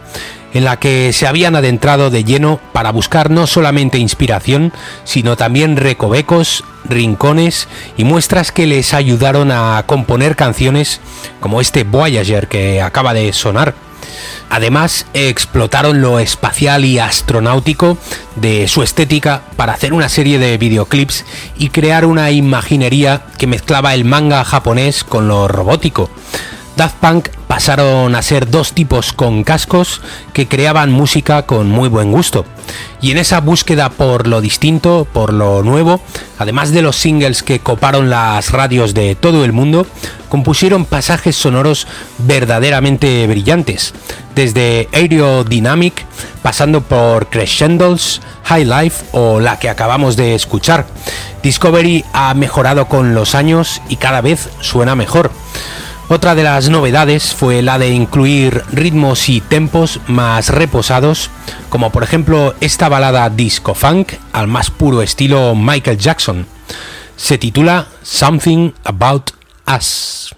en 0.58 0.66
la 0.66 0.80
que 0.80 1.14
se 1.14 1.28
habían 1.28 1.56
adentrado 1.56 2.10
de 2.10 2.24
lleno 2.24 2.60
para 2.74 2.92
buscar 2.92 3.30
no 3.30 3.46
solamente 3.46 4.00
inspiración, 4.00 4.74
sino 5.04 5.38
también 5.38 5.78
recovecos, 5.78 6.64
rincones 6.84 7.68
y 7.96 8.06
muestras 8.06 8.52
que 8.52 8.66
les 8.66 8.96
ayudaron 8.96 9.52
a 9.52 9.84
componer 9.86 10.36
canciones 10.36 11.00
como 11.42 11.62
este 11.62 11.84
Voyager 11.84 12.48
que 12.48 12.82
acaba 12.82 13.14
de 13.14 13.34
sonar. 13.34 13.76
Además, 14.50 15.06
explotaron 15.14 16.02
lo 16.02 16.18
espacial 16.18 16.86
y 16.86 16.98
astronáutico 16.98 18.00
de 18.36 18.68
su 18.68 18.82
estética 18.82 19.44
para 19.58 19.74
hacer 19.74 19.94
una 19.94 20.10
serie 20.10 20.40
de 20.40 20.58
videoclips 20.58 21.24
y 21.60 21.70
crear 21.70 22.04
una 22.04 22.32
imaginería 22.32 23.22
que 23.38 23.46
mezclaba 23.46 23.94
el 23.94 24.06
manga 24.06 24.44
japonés 24.44 25.04
con 25.04 25.28
lo 25.28 25.48
robótico. 25.48 26.10
Daft 26.78 26.98
Punk 26.98 27.30
pasaron 27.48 28.14
a 28.14 28.22
ser 28.22 28.52
dos 28.52 28.74
tipos 28.74 29.12
con 29.12 29.44
cascos 29.44 30.00
que 30.32 30.48
creaban 30.48 30.92
música 30.92 31.42
con 31.48 31.72
muy 31.72 31.90
buen 31.90 32.12
gusto. 32.12 32.46
Y 33.02 33.10
en 33.10 33.18
esa 33.18 33.42
búsqueda 33.42 33.90
por 33.90 34.28
lo 34.28 34.42
distinto, 34.42 35.08
por 35.12 35.34
lo 35.34 35.64
nuevo, 35.64 36.00
además 36.38 36.72
de 36.72 36.84
los 36.84 36.96
singles 36.96 37.42
que 37.42 37.58
coparon 37.58 38.12
las 38.12 38.52
radios 38.52 38.94
de 38.94 39.16
todo 39.16 39.44
el 39.44 39.54
mundo, 39.54 39.88
compusieron 40.30 40.86
pasajes 40.86 41.36
sonoros 41.36 41.88
verdaderamente 42.20 43.26
brillantes, 43.26 43.96
desde 44.36 44.88
Aerodynamic, 44.94 46.06
pasando 46.44 46.82
por 46.82 47.32
Crescendos, 47.32 48.22
High 48.44 48.66
Life 48.66 49.06
o 49.14 49.40
la 49.40 49.58
que 49.58 49.70
acabamos 49.70 50.16
de 50.16 50.36
escuchar. 50.36 50.86
Discovery 51.42 52.06
ha 52.14 52.36
mejorado 52.36 52.88
con 52.88 53.16
los 53.16 53.34
años 53.34 53.82
y 53.90 53.96
cada 53.96 54.22
vez 54.22 54.50
suena 54.62 54.94
mejor. 54.96 55.32
Otra 56.10 56.36
de 56.36 56.44
las 56.44 56.70
novedades 56.70 57.34
fue 57.34 57.62
la 57.62 57.78
de 57.78 57.90
incluir 57.90 58.64
ritmos 58.72 59.28
y 59.28 59.42
tempos 59.42 60.00
más 60.08 60.48
reposados, 60.50 61.30
como 61.70 61.92
por 61.92 62.04
ejemplo 62.04 62.56
esta 62.62 62.88
balada 62.88 63.30
disco 63.30 63.76
funk 63.76 64.14
al 64.32 64.48
más 64.48 64.72
puro 64.72 65.02
estilo 65.02 65.54
Michael 65.54 65.98
Jackson. 65.98 66.48
Se 67.18 67.38
titula 67.38 67.88
Something 68.04 68.72
About 68.86 69.32
Us. 69.76 70.34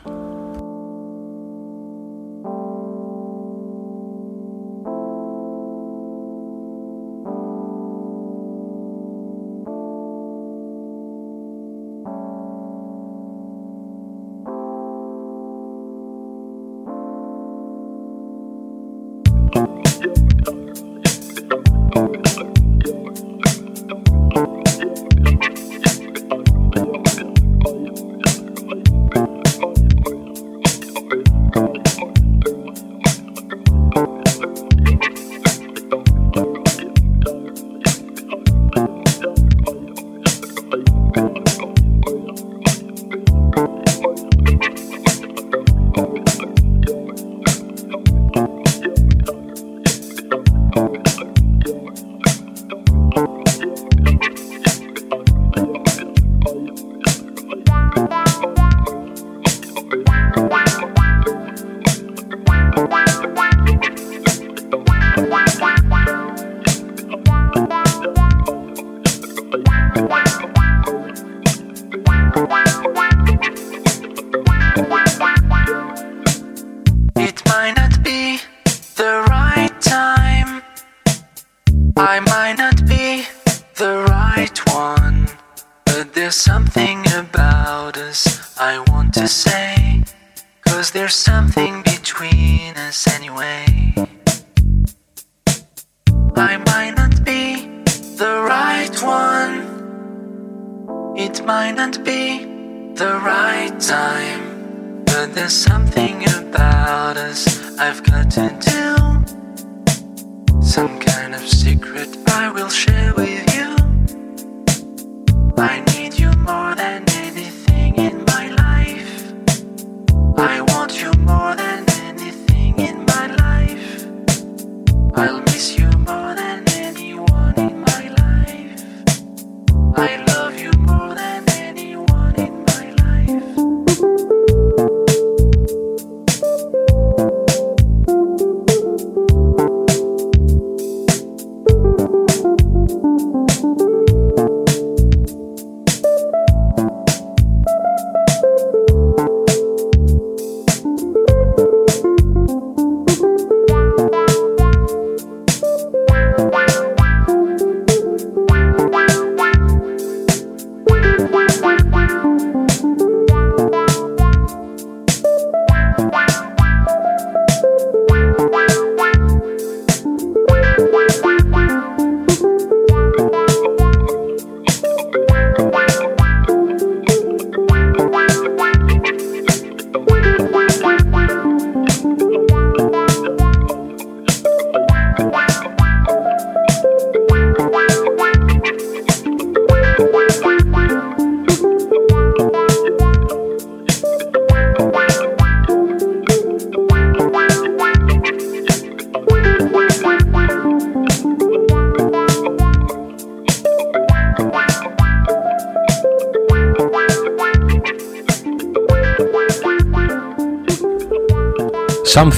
I 115.60 115.82
need 115.82 116.09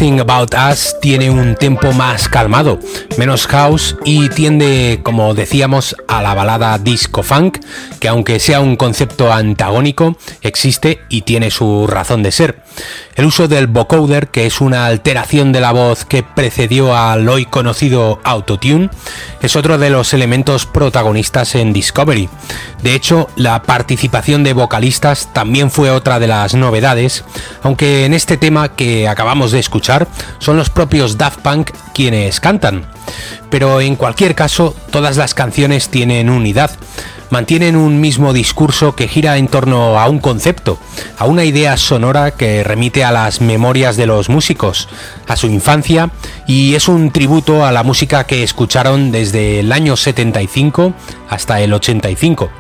About 0.02 0.56
Us 0.72 0.96
tiene 1.00 1.30
un 1.30 1.54
tempo 1.54 1.92
más 1.94 2.28
calmado, 2.28 2.80
menos 3.20 3.46
house 3.46 3.96
y 4.04 4.30
tiende, 4.30 5.00
como 5.04 5.36
decíamos, 5.36 5.96
a 6.08 6.24
la 6.24 6.34
balada 6.34 6.80
disco 6.80 7.22
funk, 7.22 7.60
que 8.00 8.08
aunque 8.08 8.40
sea 8.40 8.62
un 8.62 8.78
concepto 8.78 9.32
antagónico, 9.32 10.18
existe 10.52 11.02
y 11.10 11.22
tiene 11.22 11.50
su 11.50 11.88
razón 11.88 12.22
de 12.22 12.32
ser. 12.32 12.60
El 13.16 13.26
uso 13.26 13.48
del 13.48 13.68
vocoder, 13.68 14.28
que 14.28 14.46
es 14.46 14.62
una 14.62 14.86
alteración 14.86 15.52
de 15.52 15.62
la 15.62 15.72
voz 15.72 16.06
que 16.06 16.24
precedió 16.24 16.96
al 16.96 17.28
hoy 17.30 17.46
conocido 17.46 18.20
autotune, 18.24 18.90
es 19.42 19.56
otro 19.56 19.78
de 19.78 19.90
los 19.90 20.14
elementos 20.14 20.66
protagonistas 20.66 21.56
en 21.56 21.74
Discovery. 21.74 22.30
De 22.84 22.94
hecho, 22.94 23.30
la 23.36 23.64
participación 23.64 24.44
de 24.44 24.54
vocalistas 24.54 25.30
también 25.34 25.72
fue 25.72 25.90
otra 25.90 26.20
de 26.20 26.28
las 26.28 26.54
novedades, 26.54 27.24
aunque 27.64 28.06
en 28.06 28.14
este 28.14 28.38
tema 28.38 28.76
que 28.76 29.08
acabamos 29.08 29.52
de 29.52 29.60
escuchar 29.60 30.08
son 30.40 30.58
los 30.58 30.70
propios 30.70 31.18
Daft 31.18 31.40
Punk 31.40 31.72
quienes 31.94 32.40
cantan. 32.40 32.86
Pero 33.50 33.82
en 33.82 33.96
cualquier 33.96 34.36
caso, 34.36 34.76
todas 34.92 35.18
las 35.18 35.34
canciones 35.34 35.90
tienen 35.90 36.30
unidad, 36.30 36.72
mantienen 37.32 37.76
un 37.76 38.00
mismo 38.00 38.34
discurso 38.34 38.96
que 38.96 39.08
gira 39.08 39.38
en 39.38 39.48
torno 39.48 40.00
a 40.00 40.08
un 40.08 40.20
concepto, 40.20 40.78
a 41.18 41.26
una 41.26 41.44
idea 41.44 41.78
sonora 41.78 42.32
que 42.32 42.64
remite 42.64 43.04
a 43.04 43.12
las 43.12 43.42
memorias 43.42 43.98
de 43.98 44.06
los 44.06 44.30
músicos, 44.30 44.88
a 45.28 45.36
su 45.36 45.48
infancia 45.48 46.12
y 46.46 46.76
es 46.76 46.88
un 46.88 47.12
tributo 47.12 47.66
a 47.66 47.72
la 47.72 47.84
música 47.84 48.26
que 48.26 48.44
escucharon 48.44 49.12
desde 49.12 49.62
el 49.62 49.72
año 49.72 49.96
75 49.96 50.94
hasta 51.30 51.62
el 51.62 51.74
85. 51.74 52.52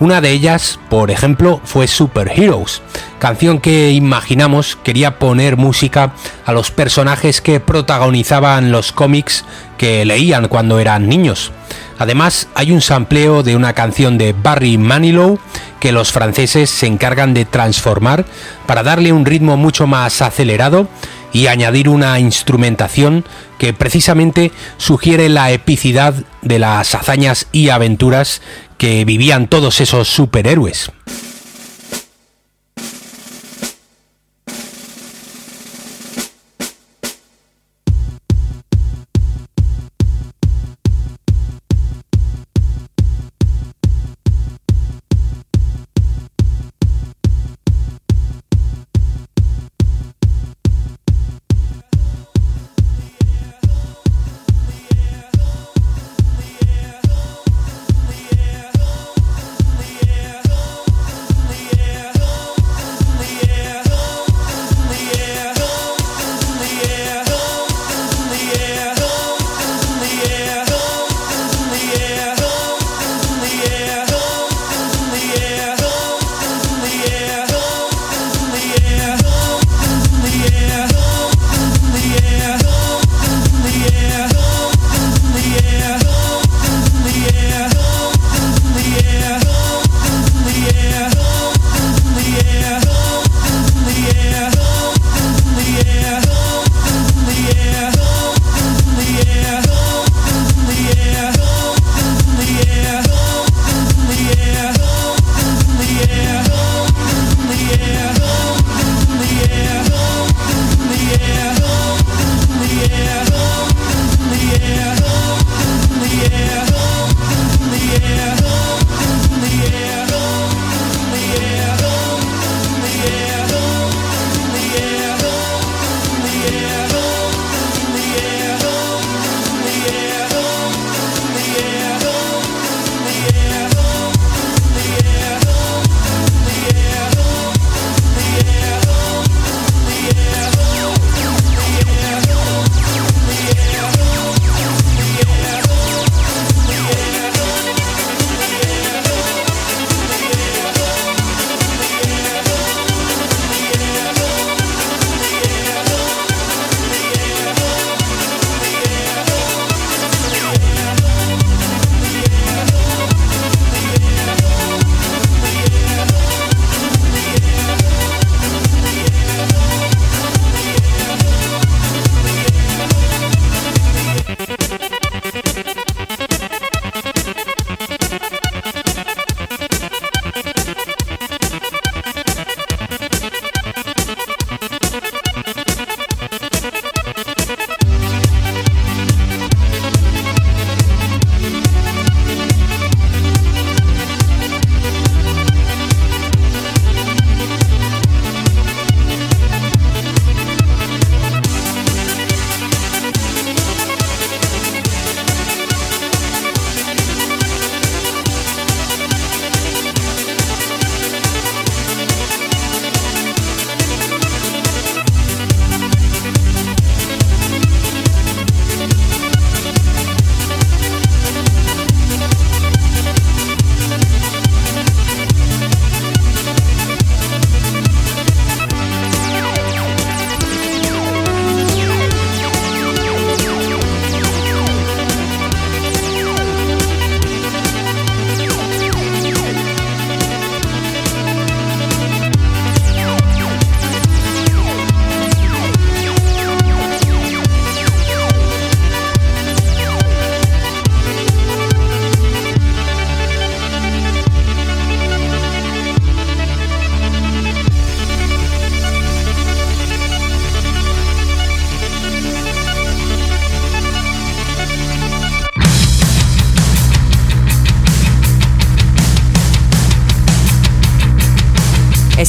Una 0.00 0.20
de 0.20 0.30
ellas, 0.30 0.78
por 0.90 1.10
ejemplo, 1.10 1.60
fue 1.64 1.86
Super 1.86 2.28
Heroes, 2.34 2.82
canción 3.18 3.60
que 3.60 3.92
imaginamos 3.92 4.76
quería 4.82 5.18
poner 5.18 5.56
música 5.56 6.12
a 6.44 6.52
los 6.52 6.70
personajes 6.70 7.40
que 7.40 7.60
protagonizaban 7.60 8.72
los 8.72 8.92
cómics 8.92 9.44
que 9.78 10.04
leían 10.04 10.48
cuando 10.48 10.78
eran 10.78 11.08
niños. 11.08 11.52
Además, 11.98 12.48
hay 12.54 12.72
un 12.72 12.80
sampleo 12.80 13.42
de 13.42 13.54
una 13.54 13.74
canción 13.74 14.18
de 14.18 14.32
Barry 14.32 14.76
Manilow 14.76 15.38
que 15.78 15.92
los 15.92 16.10
franceses 16.10 16.70
se 16.70 16.86
encargan 16.86 17.32
de 17.34 17.44
transformar 17.44 18.24
para 18.66 18.82
darle 18.82 19.12
un 19.12 19.24
ritmo 19.24 19.56
mucho 19.56 19.86
más 19.86 20.20
acelerado 20.22 20.88
y 21.32 21.46
añadir 21.46 21.88
una 21.88 22.18
instrumentación 22.18 23.24
que 23.58 23.72
precisamente 23.72 24.52
sugiere 24.76 25.28
la 25.28 25.50
epicidad 25.50 26.14
de 26.42 26.58
las 26.58 26.94
hazañas 26.94 27.46
y 27.52 27.68
aventuras 27.68 28.42
que 28.78 29.04
vivían 29.04 29.48
todos 29.48 29.80
esos 29.80 30.08
superhéroes. 30.08 30.90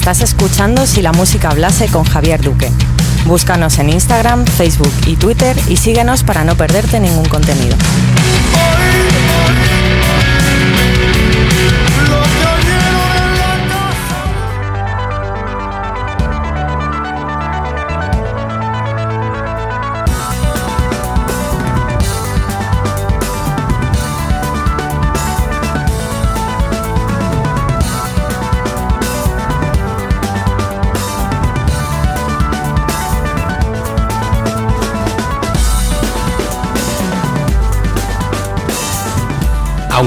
Estás 0.04 0.20
escuchando 0.20 0.86
Si 0.86 1.02
la 1.02 1.14
música 1.14 1.48
hablase 1.50 1.88
con 1.88 2.04
Javier 2.04 2.42
Duque. 2.42 2.70
Búscanos 3.26 3.80
en 3.80 3.90
Instagram, 3.90 4.46
Facebook 4.46 4.92
y 5.06 5.16
Twitter 5.16 5.56
y 5.70 5.78
síguenos 5.78 6.24
para 6.24 6.44
no 6.44 6.58
perderte 6.58 7.00
ningún 7.00 7.24
contenido. 7.24 7.78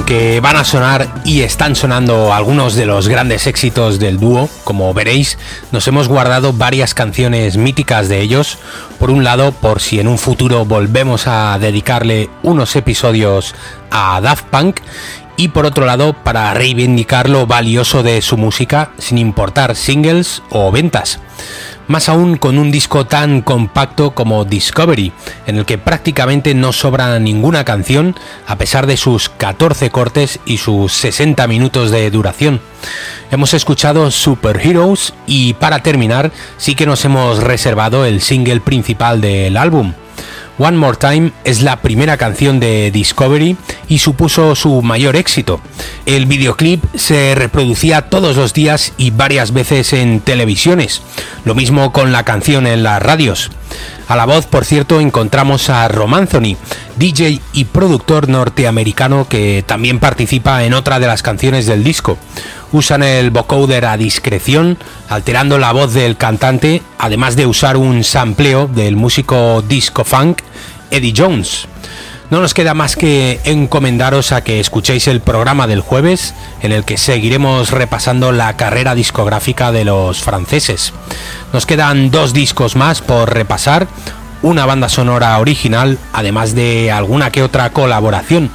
Aunque 0.08 0.38
van 0.38 0.54
a 0.54 0.62
sonar 0.62 1.12
y 1.24 1.40
están 1.40 1.74
sonando 1.74 2.32
algunos 2.32 2.76
de 2.76 2.86
los 2.86 3.08
grandes 3.08 3.48
éxitos 3.48 3.98
del 3.98 4.20
dúo, 4.20 4.48
como 4.62 4.94
veréis, 4.94 5.36
nos 5.72 5.88
hemos 5.88 6.06
guardado 6.06 6.52
varias 6.52 6.94
canciones 6.94 7.56
míticas 7.56 8.08
de 8.08 8.20
ellos. 8.20 8.56
Por 9.00 9.10
un 9.10 9.24
lado, 9.24 9.50
por 9.50 9.80
si 9.80 9.98
en 9.98 10.06
un 10.06 10.16
futuro 10.16 10.64
volvemos 10.64 11.26
a 11.26 11.58
dedicarle 11.58 12.30
unos 12.44 12.76
episodios 12.76 13.56
a 13.90 14.20
Daft 14.20 14.44
Punk. 14.44 14.78
Y 15.36 15.48
por 15.48 15.66
otro 15.66 15.86
lado 15.86 16.12
para 16.12 16.54
reivindicar 16.54 17.28
lo 17.28 17.48
valioso 17.48 18.04
de 18.04 18.22
su 18.22 18.36
música 18.36 18.92
sin 18.98 19.18
importar 19.18 19.74
singles 19.74 20.40
o 20.50 20.70
ventas 20.70 21.18
más 21.88 22.08
aún 22.08 22.36
con 22.36 22.58
un 22.58 22.70
disco 22.70 23.06
tan 23.06 23.42
compacto 23.42 24.12
como 24.12 24.44
Discovery, 24.44 25.12
en 25.46 25.58
el 25.58 25.64
que 25.64 25.78
prácticamente 25.78 26.54
no 26.54 26.72
sobra 26.72 27.18
ninguna 27.18 27.64
canción 27.64 28.14
a 28.46 28.56
pesar 28.56 28.86
de 28.86 28.96
sus 28.96 29.28
14 29.28 29.90
cortes 29.90 30.40
y 30.46 30.58
sus 30.58 30.92
60 30.92 31.46
minutos 31.46 31.90
de 31.90 32.10
duración. 32.10 32.60
Hemos 33.30 33.54
escuchado 33.54 34.10
Superheroes 34.10 35.14
y 35.26 35.54
para 35.54 35.82
terminar 35.82 36.30
sí 36.56 36.74
que 36.74 36.86
nos 36.86 37.04
hemos 37.04 37.42
reservado 37.42 38.04
el 38.04 38.20
single 38.20 38.60
principal 38.60 39.20
del 39.20 39.56
álbum, 39.56 39.92
One 40.58 40.78
More 40.78 40.96
Time 40.96 41.32
es 41.44 41.62
la 41.62 41.76
primera 41.76 42.16
canción 42.16 42.60
de 42.60 42.90
Discovery 42.90 43.56
y 43.88 43.98
supuso 43.98 44.54
su 44.54 44.80
mayor 44.80 45.16
éxito. 45.16 45.60
El 46.06 46.26
videoclip 46.26 46.82
se 46.94 47.34
reproducía 47.34 48.02
todos 48.08 48.36
los 48.36 48.54
días 48.54 48.92
y 48.96 49.10
varias 49.10 49.52
veces 49.52 49.92
en 49.92 50.20
televisiones, 50.20 51.02
lo 51.44 51.54
mismo 51.54 51.92
con 51.92 52.12
la 52.12 52.24
canción 52.24 52.66
en 52.66 52.82
las 52.82 53.02
radios. 53.02 53.50
A 54.08 54.14
la 54.14 54.24
voz, 54.24 54.46
por 54.46 54.64
cierto, 54.64 55.00
encontramos 55.00 55.68
a 55.68 55.88
Romanzoni, 55.88 56.56
DJ 56.96 57.40
y 57.52 57.64
productor 57.64 58.28
norteamericano 58.28 59.26
que 59.28 59.64
también 59.66 59.98
participa 59.98 60.62
en 60.62 60.74
otra 60.74 61.00
de 61.00 61.08
las 61.08 61.22
canciones 61.22 61.66
del 61.66 61.82
disco. 61.82 62.16
Usan 62.70 63.02
el 63.02 63.30
vocoder 63.30 63.84
a 63.84 63.96
discreción, 63.96 64.78
alterando 65.08 65.58
la 65.58 65.72
voz 65.72 65.92
del 65.92 66.16
cantante, 66.16 66.82
además 66.98 67.34
de 67.34 67.46
usar 67.46 67.76
un 67.76 68.04
sampleo 68.04 68.68
del 68.68 68.94
músico 68.94 69.62
disco 69.62 70.04
funk 70.04 70.40
Eddie 70.90 71.14
Jones. 71.16 71.66
No 72.28 72.40
nos 72.40 72.54
queda 72.54 72.74
más 72.74 72.96
que 72.96 73.40
encomendaros 73.44 74.32
a 74.32 74.42
que 74.42 74.58
escuchéis 74.58 75.06
el 75.06 75.20
programa 75.20 75.68
del 75.68 75.80
jueves, 75.80 76.34
en 76.60 76.72
el 76.72 76.84
que 76.84 76.96
seguiremos 76.96 77.70
repasando 77.70 78.32
la 78.32 78.56
carrera 78.56 78.96
discográfica 78.96 79.70
de 79.70 79.84
los 79.84 80.22
franceses. 80.22 80.92
Nos 81.52 81.66
quedan 81.66 82.10
dos 82.10 82.32
discos 82.32 82.74
más 82.74 83.00
por 83.00 83.32
repasar, 83.32 83.86
una 84.42 84.66
banda 84.66 84.88
sonora 84.88 85.38
original, 85.38 85.98
además 86.12 86.56
de 86.56 86.90
alguna 86.90 87.30
que 87.30 87.44
otra 87.44 87.70
colaboración 87.70 88.50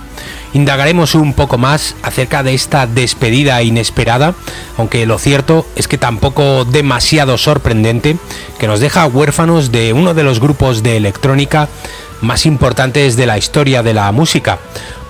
indagaremos 0.53 1.15
un 1.15 1.33
poco 1.33 1.57
más 1.57 1.95
acerca 2.03 2.43
de 2.43 2.53
esta 2.53 2.87
despedida 2.87 3.61
inesperada, 3.63 4.33
aunque 4.77 5.05
lo 5.05 5.17
cierto 5.17 5.65
es 5.75 5.87
que 5.87 5.97
tampoco 5.97 6.65
demasiado 6.65 7.37
sorprendente, 7.37 8.17
que 8.59 8.67
nos 8.67 8.79
deja 8.79 9.05
huérfanos 9.05 9.71
de 9.71 9.93
uno 9.93 10.13
de 10.13 10.23
los 10.23 10.39
grupos 10.39 10.83
de 10.83 10.97
electrónica 10.97 11.69
más 12.21 12.45
importantes 12.45 13.15
de 13.17 13.25
la 13.25 13.37
historia 13.37 13.83
de 13.83 13.93
la 13.93 14.11
música, 14.11 14.59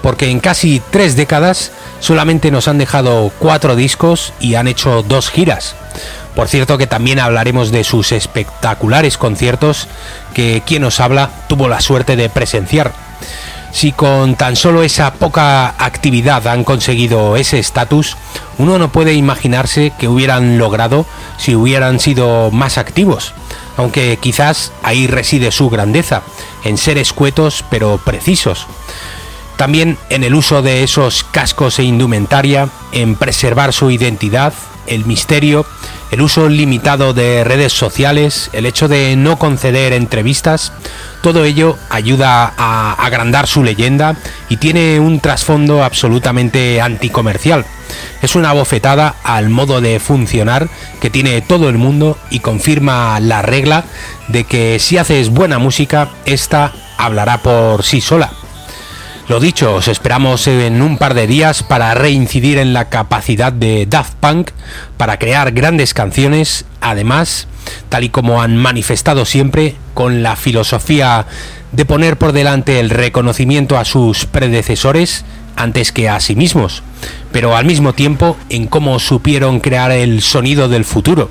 porque 0.01 0.29
en 0.29 0.39
casi 0.39 0.81
tres 0.91 1.15
décadas 1.15 1.71
solamente 1.99 2.51
nos 2.51 2.67
han 2.67 2.77
dejado 2.77 3.31
cuatro 3.39 3.75
discos 3.75 4.33
y 4.39 4.55
han 4.55 4.67
hecho 4.67 5.03
dos 5.03 5.29
giras. 5.29 5.75
Por 6.35 6.47
cierto 6.47 6.77
que 6.77 6.87
también 6.87 7.19
hablaremos 7.19 7.71
de 7.71 7.83
sus 7.83 8.11
espectaculares 8.11 9.17
conciertos 9.17 9.87
que 10.33 10.63
quien 10.65 10.83
nos 10.83 10.99
habla 10.99 11.29
tuvo 11.47 11.67
la 11.67 11.81
suerte 11.81 12.15
de 12.15 12.29
presenciar. 12.29 12.93
Si 13.71 13.91
con 13.93 14.35
tan 14.35 14.55
solo 14.55 14.83
esa 14.83 15.13
poca 15.13 15.69
actividad 15.77 16.45
han 16.47 16.63
conseguido 16.63 17.37
ese 17.37 17.59
estatus, 17.59 18.17
uno 18.57 18.77
no 18.77 18.91
puede 18.91 19.13
imaginarse 19.13 19.93
que 19.97 20.09
hubieran 20.09 20.57
logrado 20.57 21.05
si 21.37 21.55
hubieran 21.55 21.99
sido 21.99 22.51
más 22.51 22.77
activos, 22.77 23.33
aunque 23.81 24.17
quizás 24.17 24.71
ahí 24.83 25.07
reside 25.07 25.51
su 25.51 25.67
grandeza, 25.71 26.21
en 26.63 26.77
ser 26.77 26.99
escuetos 26.99 27.65
pero 27.71 27.97
precisos. 27.97 28.67
También 29.57 29.97
en 30.09 30.23
el 30.23 30.33
uso 30.33 30.61
de 30.61 30.83
esos 30.83 31.23
cascos 31.23 31.79
e 31.79 31.83
indumentaria, 31.83 32.69
en 32.91 33.15
preservar 33.15 33.73
su 33.73 33.91
identidad, 33.91 34.53
el 34.87 35.05
misterio, 35.05 35.65
el 36.11 36.21
uso 36.21 36.49
limitado 36.49 37.13
de 37.13 37.43
redes 37.43 37.71
sociales, 37.71 38.49
el 38.53 38.65
hecho 38.65 38.87
de 38.87 39.15
no 39.15 39.37
conceder 39.37 39.93
entrevistas, 39.93 40.73
todo 41.21 41.45
ello 41.45 41.77
ayuda 41.89 42.53
a 42.57 42.93
agrandar 42.93 43.47
su 43.47 43.63
leyenda 43.63 44.17
y 44.49 44.57
tiene 44.57 44.99
un 44.99 45.19
trasfondo 45.19 45.83
absolutamente 45.83 46.81
anticomercial. 46.81 47.65
Es 48.21 48.35
una 48.35 48.53
bofetada 48.53 49.15
al 49.23 49.49
modo 49.49 49.79
de 49.79 49.99
funcionar 49.99 50.69
que 50.99 51.09
tiene 51.09 51.41
todo 51.41 51.69
el 51.69 51.77
mundo 51.77 52.17
y 52.29 52.39
confirma 52.39 53.19
la 53.19 53.41
regla 53.41 53.85
de 54.27 54.43
que 54.43 54.79
si 54.79 54.97
haces 54.97 55.29
buena 55.29 55.59
música, 55.59 56.09
esta 56.25 56.73
hablará 56.97 57.37
por 57.37 57.83
sí 57.83 58.01
sola. 58.01 58.31
Lo 59.27 59.39
dicho, 59.39 59.75
os 59.75 59.87
esperamos 59.87 60.47
en 60.47 60.81
un 60.81 60.97
par 60.97 61.13
de 61.13 61.27
días 61.27 61.63
para 61.63 61.93
reincidir 61.93 62.57
en 62.57 62.73
la 62.73 62.89
capacidad 62.89 63.53
de 63.53 63.85
Daft 63.85 64.15
Punk 64.15 64.51
para 64.97 65.19
crear 65.19 65.51
grandes 65.51 65.93
canciones, 65.93 66.65
además, 66.81 67.47
tal 67.89 68.03
y 68.03 68.09
como 68.09 68.41
han 68.41 68.57
manifestado 68.57 69.25
siempre, 69.25 69.75
con 69.93 70.23
la 70.23 70.35
filosofía 70.35 71.27
de 71.71 71.85
poner 71.85 72.17
por 72.17 72.33
delante 72.33 72.79
el 72.79 72.89
reconocimiento 72.89 73.77
a 73.77 73.85
sus 73.85 74.25
predecesores 74.25 75.23
antes 75.55 75.91
que 75.91 76.09
a 76.09 76.19
sí 76.19 76.35
mismos, 76.35 76.83
pero 77.31 77.55
al 77.55 77.65
mismo 77.65 77.93
tiempo 77.93 78.35
en 78.49 78.67
cómo 78.67 78.99
supieron 78.99 79.59
crear 79.59 79.91
el 79.91 80.21
sonido 80.21 80.67
del 80.67 80.83
futuro, 80.83 81.29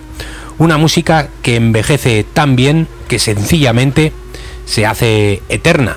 una 0.59 0.78
música 0.78 1.28
que 1.43 1.57
envejece 1.57 2.24
tan 2.24 2.57
bien 2.57 2.86
que 3.09 3.18
sencillamente 3.18 4.12
se 4.64 4.86
hace 4.86 5.43
eterna. 5.49 5.97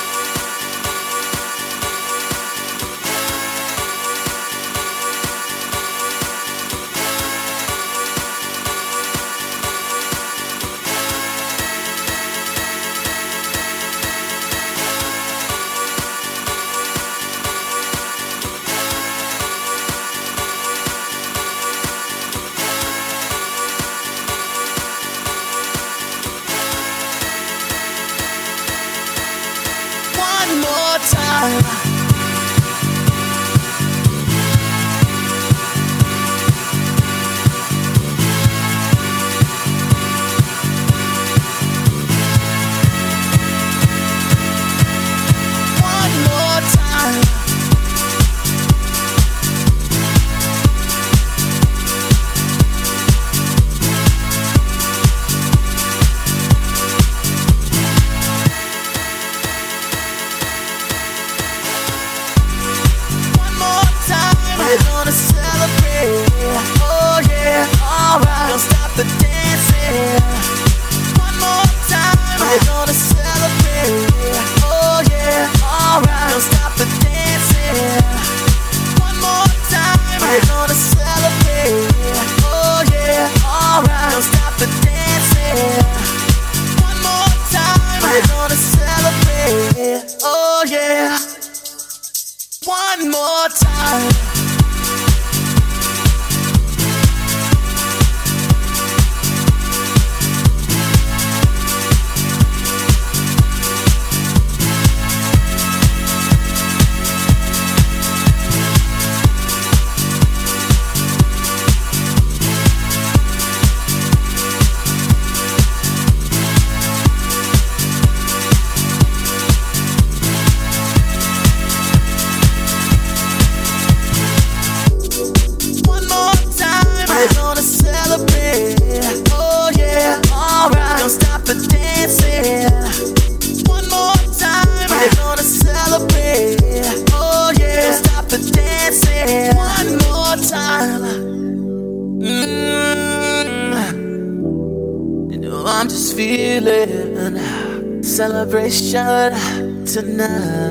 mission 148.71 149.83
tonight. 149.85 150.70